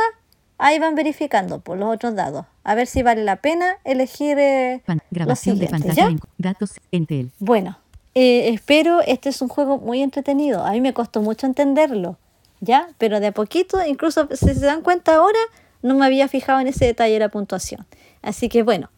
ahí 0.58 0.78
van 0.78 0.94
verificando 0.94 1.58
por 1.58 1.76
los 1.76 1.92
otros 1.92 2.14
dados. 2.14 2.46
A 2.62 2.76
ver 2.76 2.86
si 2.86 3.02
vale 3.02 3.24
la 3.24 3.34
pena 3.34 3.78
elegir 3.82 4.38
eh, 4.38 4.84
grabación 5.10 5.58
de 5.58 5.66
pantalla 5.66 6.06
en 6.06 6.20
datos 6.38 6.74
Entel. 6.92 7.32
Bueno, 7.40 7.80
eh, 8.14 8.50
espero, 8.50 9.00
este 9.00 9.28
es 9.28 9.42
un 9.42 9.48
juego 9.48 9.78
muy 9.78 10.02
entretenido. 10.02 10.64
A 10.64 10.70
mí 10.70 10.80
me 10.80 10.94
costó 10.94 11.20
mucho 11.20 11.48
entenderlo, 11.48 12.16
¿ya? 12.60 12.90
Pero 12.98 13.18
de 13.18 13.26
a 13.26 13.32
poquito, 13.32 13.84
incluso 13.84 14.28
si 14.30 14.54
se 14.54 14.66
dan 14.66 14.82
cuenta 14.82 15.16
ahora, 15.16 15.40
no 15.86 15.94
me 15.94 16.06
había 16.06 16.28
fijado 16.28 16.60
en 16.60 16.66
ese 16.66 16.84
detalle 16.84 17.14
de 17.14 17.20
la 17.20 17.28
puntuación. 17.28 17.86
Así 18.22 18.48
que 18.48 18.62
bueno, 18.62 18.90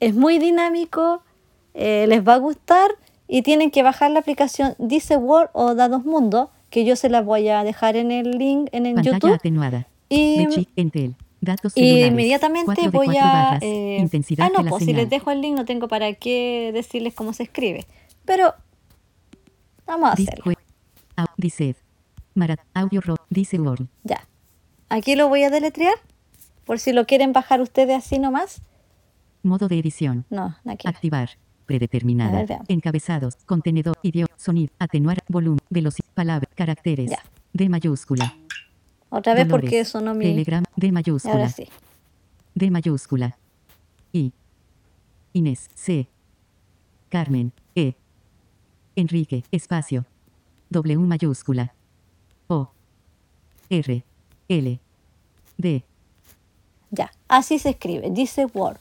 es 0.00 0.14
muy 0.14 0.38
dinámico, 0.38 1.22
eh, 1.74 2.06
les 2.08 2.26
va 2.26 2.34
a 2.34 2.38
gustar 2.38 2.90
y 3.28 3.42
tienen 3.42 3.70
que 3.70 3.82
bajar 3.82 4.10
la 4.10 4.20
aplicación 4.20 4.74
Dice 4.78 5.16
World 5.16 5.50
o 5.52 5.74
Dados 5.74 6.04
Mundo, 6.04 6.50
que 6.70 6.84
yo 6.84 6.96
se 6.96 7.08
las 7.08 7.24
voy 7.24 7.48
a 7.48 7.62
dejar 7.64 7.96
en 7.96 8.10
el 8.10 8.32
link 8.32 8.68
en 8.72 8.86
el 8.86 8.94
Pantalla 8.94 9.18
YouTube. 9.18 9.34
atenuada. 9.34 9.86
Y. 10.08 10.46
Datos 11.42 11.72
inmediatamente 11.74 12.88
voy 12.90 13.16
a... 13.16 13.58
eh, 13.62 13.96
Intensidad 13.98 14.46
ah, 14.46 14.62
no, 14.62 14.68
pues 14.68 14.84
si 14.84 14.92
les 14.92 15.08
dejo 15.08 15.30
el 15.30 15.40
link 15.40 15.56
no 15.56 15.64
tengo 15.64 15.88
para 15.88 16.12
qué 16.12 16.70
decirles 16.74 17.14
cómo 17.14 17.32
se 17.32 17.44
escribe. 17.44 17.86
Pero 18.26 18.54
vamos 19.86 20.10
a 20.10 20.12
hacerlo. 20.12 20.44
Audio. 21.16 21.34
Dice. 21.38 21.74
Ya. 24.04 24.26
Aquí 24.90 25.14
lo 25.16 25.28
voy 25.28 25.44
a 25.44 25.50
deletrear. 25.50 25.94
Por 26.70 26.78
si 26.78 26.92
lo 26.92 27.04
quieren 27.04 27.32
bajar 27.32 27.60
ustedes 27.60 27.98
así 27.98 28.20
nomás. 28.20 28.62
Modo 29.42 29.66
de 29.66 29.76
edición. 29.76 30.24
No, 30.30 30.56
aquí. 30.64 30.86
Activar. 30.86 31.30
predeterminada. 31.66 32.44
Ver. 32.44 32.60
Encabezados, 32.68 33.34
contenedor, 33.44 33.98
idioma, 34.04 34.32
sonido, 34.36 34.72
atenuar, 34.78 35.18
volumen, 35.26 35.58
velocidad, 35.68 36.08
palabra, 36.14 36.48
caracteres. 36.54 37.10
Ya. 37.10 37.18
D 37.52 37.68
mayúscula. 37.68 38.36
Otra 39.08 39.34
vez 39.34 39.48
Dolores, 39.48 39.68
porque 39.68 39.84
sonó 39.84 40.14
mi... 40.14 40.26
Telegram, 40.26 40.62
D 40.76 40.92
mayúscula. 40.92 41.34
ahora 41.34 41.48
sí. 41.48 41.66
D 42.54 42.70
mayúscula. 42.70 43.36
I. 44.12 44.32
Inés, 45.32 45.70
C. 45.74 46.06
Carmen, 47.08 47.52
E. 47.74 47.94
Enrique, 48.94 49.42
espacio. 49.50 50.06
W 50.68 51.00
mayúscula. 51.00 51.74
O. 52.46 52.70
R. 53.70 54.04
L. 54.48 54.80
D. 55.58 55.84
Ya, 56.90 57.12
así 57.28 57.58
se 57.58 57.70
escribe, 57.70 58.10
dice 58.10 58.46
Word 58.46 58.78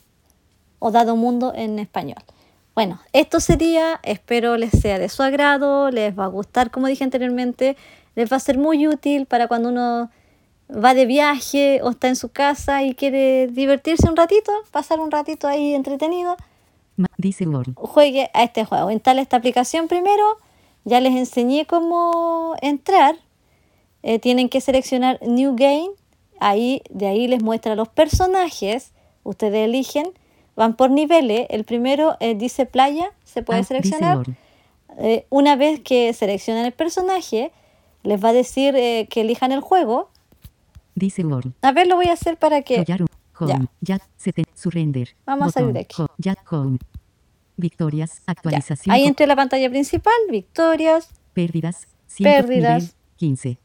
o 0.79 0.91
Dado 0.91 1.15
Mundo 1.15 1.53
en 1.55 1.79
español. 1.79 2.23
Bueno, 2.75 2.99
esto 3.13 3.39
sería, 3.39 3.99
espero 4.03 4.57
les 4.57 4.71
sea 4.71 4.99
de 4.99 5.09
su 5.09 5.21
agrado, 5.21 5.91
les 5.91 6.17
va 6.17 6.25
a 6.25 6.29
gustar, 6.29 6.71
como 6.71 6.87
dije 6.87 7.03
anteriormente, 7.03 7.75
les 8.15 8.31
va 8.31 8.37
a 8.37 8.39
ser 8.39 8.57
muy 8.57 8.87
útil 8.87 9.25
para 9.25 9.47
cuando 9.47 9.69
uno 9.69 10.09
va 10.71 10.93
de 10.93 11.05
viaje 11.05 11.81
o 11.83 11.89
está 11.89 12.07
en 12.07 12.15
su 12.15 12.29
casa 12.29 12.83
y 12.83 12.95
quiere 12.95 13.47
divertirse 13.47 14.07
un 14.09 14.15
ratito, 14.15 14.51
pasar 14.71 14.99
un 14.99 15.11
ratito 15.11 15.47
ahí 15.47 15.73
entretenido, 15.73 16.37
dice 17.17 17.47
Word. 17.47 17.73
juegue 17.75 18.29
a 18.33 18.43
este 18.43 18.65
juego. 18.65 18.91
Instale 18.91 19.21
esta 19.21 19.37
aplicación 19.37 19.87
primero. 19.87 20.23
Ya 20.85 20.99
les 20.99 21.15
enseñé 21.15 21.65
cómo 21.65 22.55
entrar. 22.61 23.15
Eh, 24.01 24.19
tienen 24.19 24.49
que 24.49 24.61
seleccionar 24.61 25.19
New 25.21 25.55
Game. 25.55 25.89
Ahí, 26.39 26.81
de 26.89 27.07
ahí 27.07 27.27
les 27.27 27.41
muestra 27.43 27.75
los 27.75 27.87
personajes. 27.89 28.91
Ustedes 29.23 29.65
eligen. 29.67 30.07
Van 30.55 30.75
por 30.75 30.89
niveles. 30.91 31.47
El 31.49 31.63
primero 31.63 32.17
eh, 32.19 32.35
dice 32.35 32.65
playa. 32.65 33.11
Se 33.23 33.43
puede 33.43 33.59
Ah, 33.61 33.63
seleccionar. 33.63 34.23
Eh, 34.97 35.25
una 35.29 35.55
vez 35.55 35.79
que 35.81 36.11
seleccionan 36.13 36.65
el 36.65 36.73
personaje, 36.73 37.51
les 38.03 38.23
va 38.23 38.29
a 38.29 38.33
decir 38.33 38.75
eh, 38.75 39.07
que 39.09 39.21
elijan 39.21 39.51
el 39.51 39.61
juego. 39.61 40.09
Dice 40.95 41.23
Word. 41.23 41.51
A 41.61 41.71
ver, 41.71 41.87
lo 41.87 41.95
voy 41.95 42.07
a 42.07 42.13
hacer 42.13 42.37
para 42.37 42.61
que... 42.61 42.83
Home. 43.39 43.67
Ya. 43.79 43.99
Surrender. 44.53 45.15
Vamos 45.25 45.47
a 45.49 45.51
salir 45.51 45.71
de 45.73 45.79
aquí. 45.81 46.03
Ya. 46.17 46.35
Home. 46.51 46.77
Victorias. 47.55 48.17
Ya. 48.17 48.23
Actualización. 48.27 48.93
Ahí 48.93 49.05
entre 49.05 49.27
la 49.27 49.35
pantalla 49.37 49.69
principal, 49.69 50.13
victorias, 50.29 51.09
Pérdidas. 51.33 51.87
100%, 52.17 52.23
Pérdidas. 52.23 52.81
nivel 52.83 52.93
15. 53.15 53.57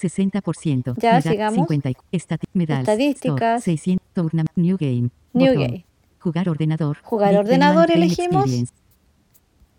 60%. 0.00 0.94
Ya, 0.98 1.14
Medal, 1.14 1.22
sigamos. 1.22 1.54
50. 1.54 1.92
Estati 2.12 2.46
medals, 2.52 2.80
Estadísticas. 2.88 3.60
store, 3.60 3.76
600. 3.76 4.06
Tournament. 4.14 4.50
New 4.56 4.76
Game. 4.78 5.10
New 5.32 5.52
Botón. 5.54 5.62
Game. 5.68 5.84
Jugar 6.18 6.48
ordenador. 6.48 6.98
Jugar 7.02 7.34
ordenador, 7.36 7.90
elegimos. 7.90 8.44
Experience. 8.44 8.72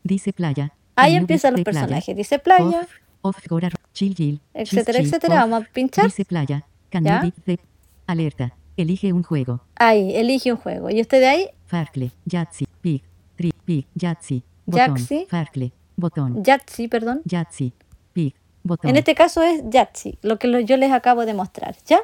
Dice 0.03 0.33
playa. 0.33 0.73
Ahí 0.95 1.15
empiezan 1.15 1.53
los 1.53 1.59
de 1.59 1.63
personajes. 1.65 2.15
Dice 2.15 2.39
playa, 2.39 2.81
Off, 2.81 2.89
off, 3.37 3.47
Gora, 3.47 3.69
chill, 3.93 4.15
chill, 4.15 4.41
etcétera, 4.53 4.99
chill, 4.99 5.07
etcétera. 5.07 5.35
off. 5.35 5.49
Vamos 5.49 5.67
a 5.67 5.71
pinchar. 5.73 6.05
Dice 6.05 6.25
playa. 6.25 6.65
The- 6.89 7.59
Alerta. 8.07 8.53
Elige 8.77 9.13
un 9.13 9.23
juego. 9.23 9.61
Ahí, 9.75 10.15
elige 10.15 10.51
un 10.51 10.57
juego. 10.57 10.89
Y 10.89 11.01
usted 11.01 11.19
de 11.19 11.27
ahí, 11.27 11.47
Farcle. 11.67 12.11
Yahtzee. 12.25 12.67
Pig. 12.81 13.03
Tri. 13.35 13.53
Pig. 13.65 13.85
Yahtzee. 13.95 14.43
Botón. 14.65 14.97
Yahtzee. 14.97 15.27
Farcle. 15.29 15.71
Botón. 15.95 16.43
Yahtzee, 16.43 16.89
perdón. 16.89 17.21
Yahtzee. 17.25 17.73
Botón. 18.63 18.89
En 18.89 18.95
este 18.97 19.15
caso 19.15 19.41
es 19.41 19.61
Yahtzee, 19.69 20.17
lo 20.21 20.37
que 20.37 20.63
yo 20.65 20.77
les 20.77 20.91
acabo 20.91 21.25
de 21.25 21.33
mostrar. 21.33 21.75
¿Ya? 21.85 21.99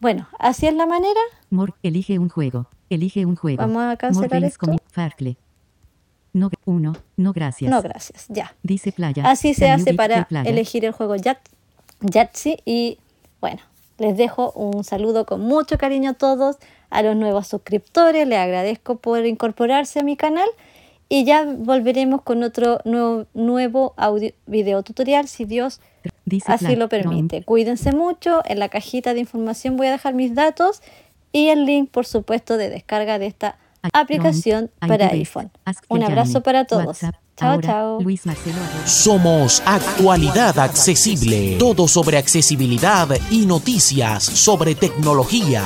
Bueno, 0.00 0.28
así 0.38 0.66
es 0.66 0.74
la 0.74 0.86
manera. 0.86 1.20
More, 1.50 1.72
elige 1.82 2.18
un 2.18 2.28
juego. 2.28 2.66
Elige 2.90 3.26
un 3.26 3.36
juego. 3.36 3.58
Vamos 3.58 3.82
a 3.84 3.96
cancelar 3.96 4.30
More 4.34 4.46
esto. 4.46 4.76
Farcle. 4.90 5.36
No, 6.32 6.50
uno. 6.66 6.94
No, 7.16 7.32
gracias. 7.32 7.70
No, 7.70 7.82
gracias. 7.82 8.26
Ya. 8.28 8.54
Dice 8.62 8.92
playa. 8.92 9.24
Así 9.28 9.54
se 9.54 9.70
hace 9.70 9.94
para 9.94 10.26
elegir 10.44 10.84
el 10.84 10.92
juego 10.92 11.16
Yat- 11.16 11.38
Yahtzee. 12.00 12.58
Y 12.64 12.98
bueno, 13.40 13.60
les 13.98 14.16
dejo 14.16 14.52
un 14.52 14.84
saludo 14.84 15.26
con 15.26 15.40
mucho 15.40 15.78
cariño 15.78 16.10
a 16.10 16.14
todos, 16.14 16.56
a 16.90 17.02
los 17.02 17.16
nuevos 17.16 17.48
suscriptores. 17.48 18.28
Les 18.28 18.38
agradezco 18.38 18.96
por 18.96 19.26
incorporarse 19.26 20.00
a 20.00 20.02
mi 20.04 20.16
canal. 20.16 20.48
Y 21.08 21.24
ya 21.24 21.44
volveremos 21.44 22.22
con 22.22 22.42
otro 22.42 22.80
nuevo, 22.84 23.26
nuevo 23.32 23.94
audio, 23.96 24.32
video 24.46 24.82
tutorial, 24.82 25.26
si 25.26 25.44
Dios 25.44 25.80
Dice 26.24 26.52
así 26.52 26.76
lo 26.76 26.88
permite. 26.88 27.42
Cuídense 27.42 27.92
mucho. 27.92 28.42
En 28.44 28.58
la 28.58 28.68
cajita 28.68 29.14
de 29.14 29.20
información 29.20 29.76
voy 29.76 29.86
a 29.86 29.92
dejar 29.92 30.14
mis 30.14 30.34
datos 30.34 30.82
y 31.32 31.48
el 31.48 31.64
link, 31.64 31.90
por 31.90 32.06
supuesto, 32.06 32.56
de 32.56 32.68
descarga 32.68 33.18
de 33.18 33.26
esta 33.26 33.58
aplicación 33.92 34.70
para 34.78 35.08
iPhone. 35.08 35.50
Un 35.88 36.02
abrazo 36.02 36.42
para 36.42 36.64
todos. 36.64 36.86
WhatsApp. 36.86 37.14
Chao, 37.36 37.60
chao. 37.60 37.98
Somos 38.84 39.62
Actualidad 39.64 40.58
Accesible. 40.58 41.56
Todo 41.56 41.86
sobre 41.86 42.18
accesibilidad 42.18 43.08
y 43.30 43.46
noticias 43.46 44.24
sobre 44.24 44.74
tecnología. 44.74 45.62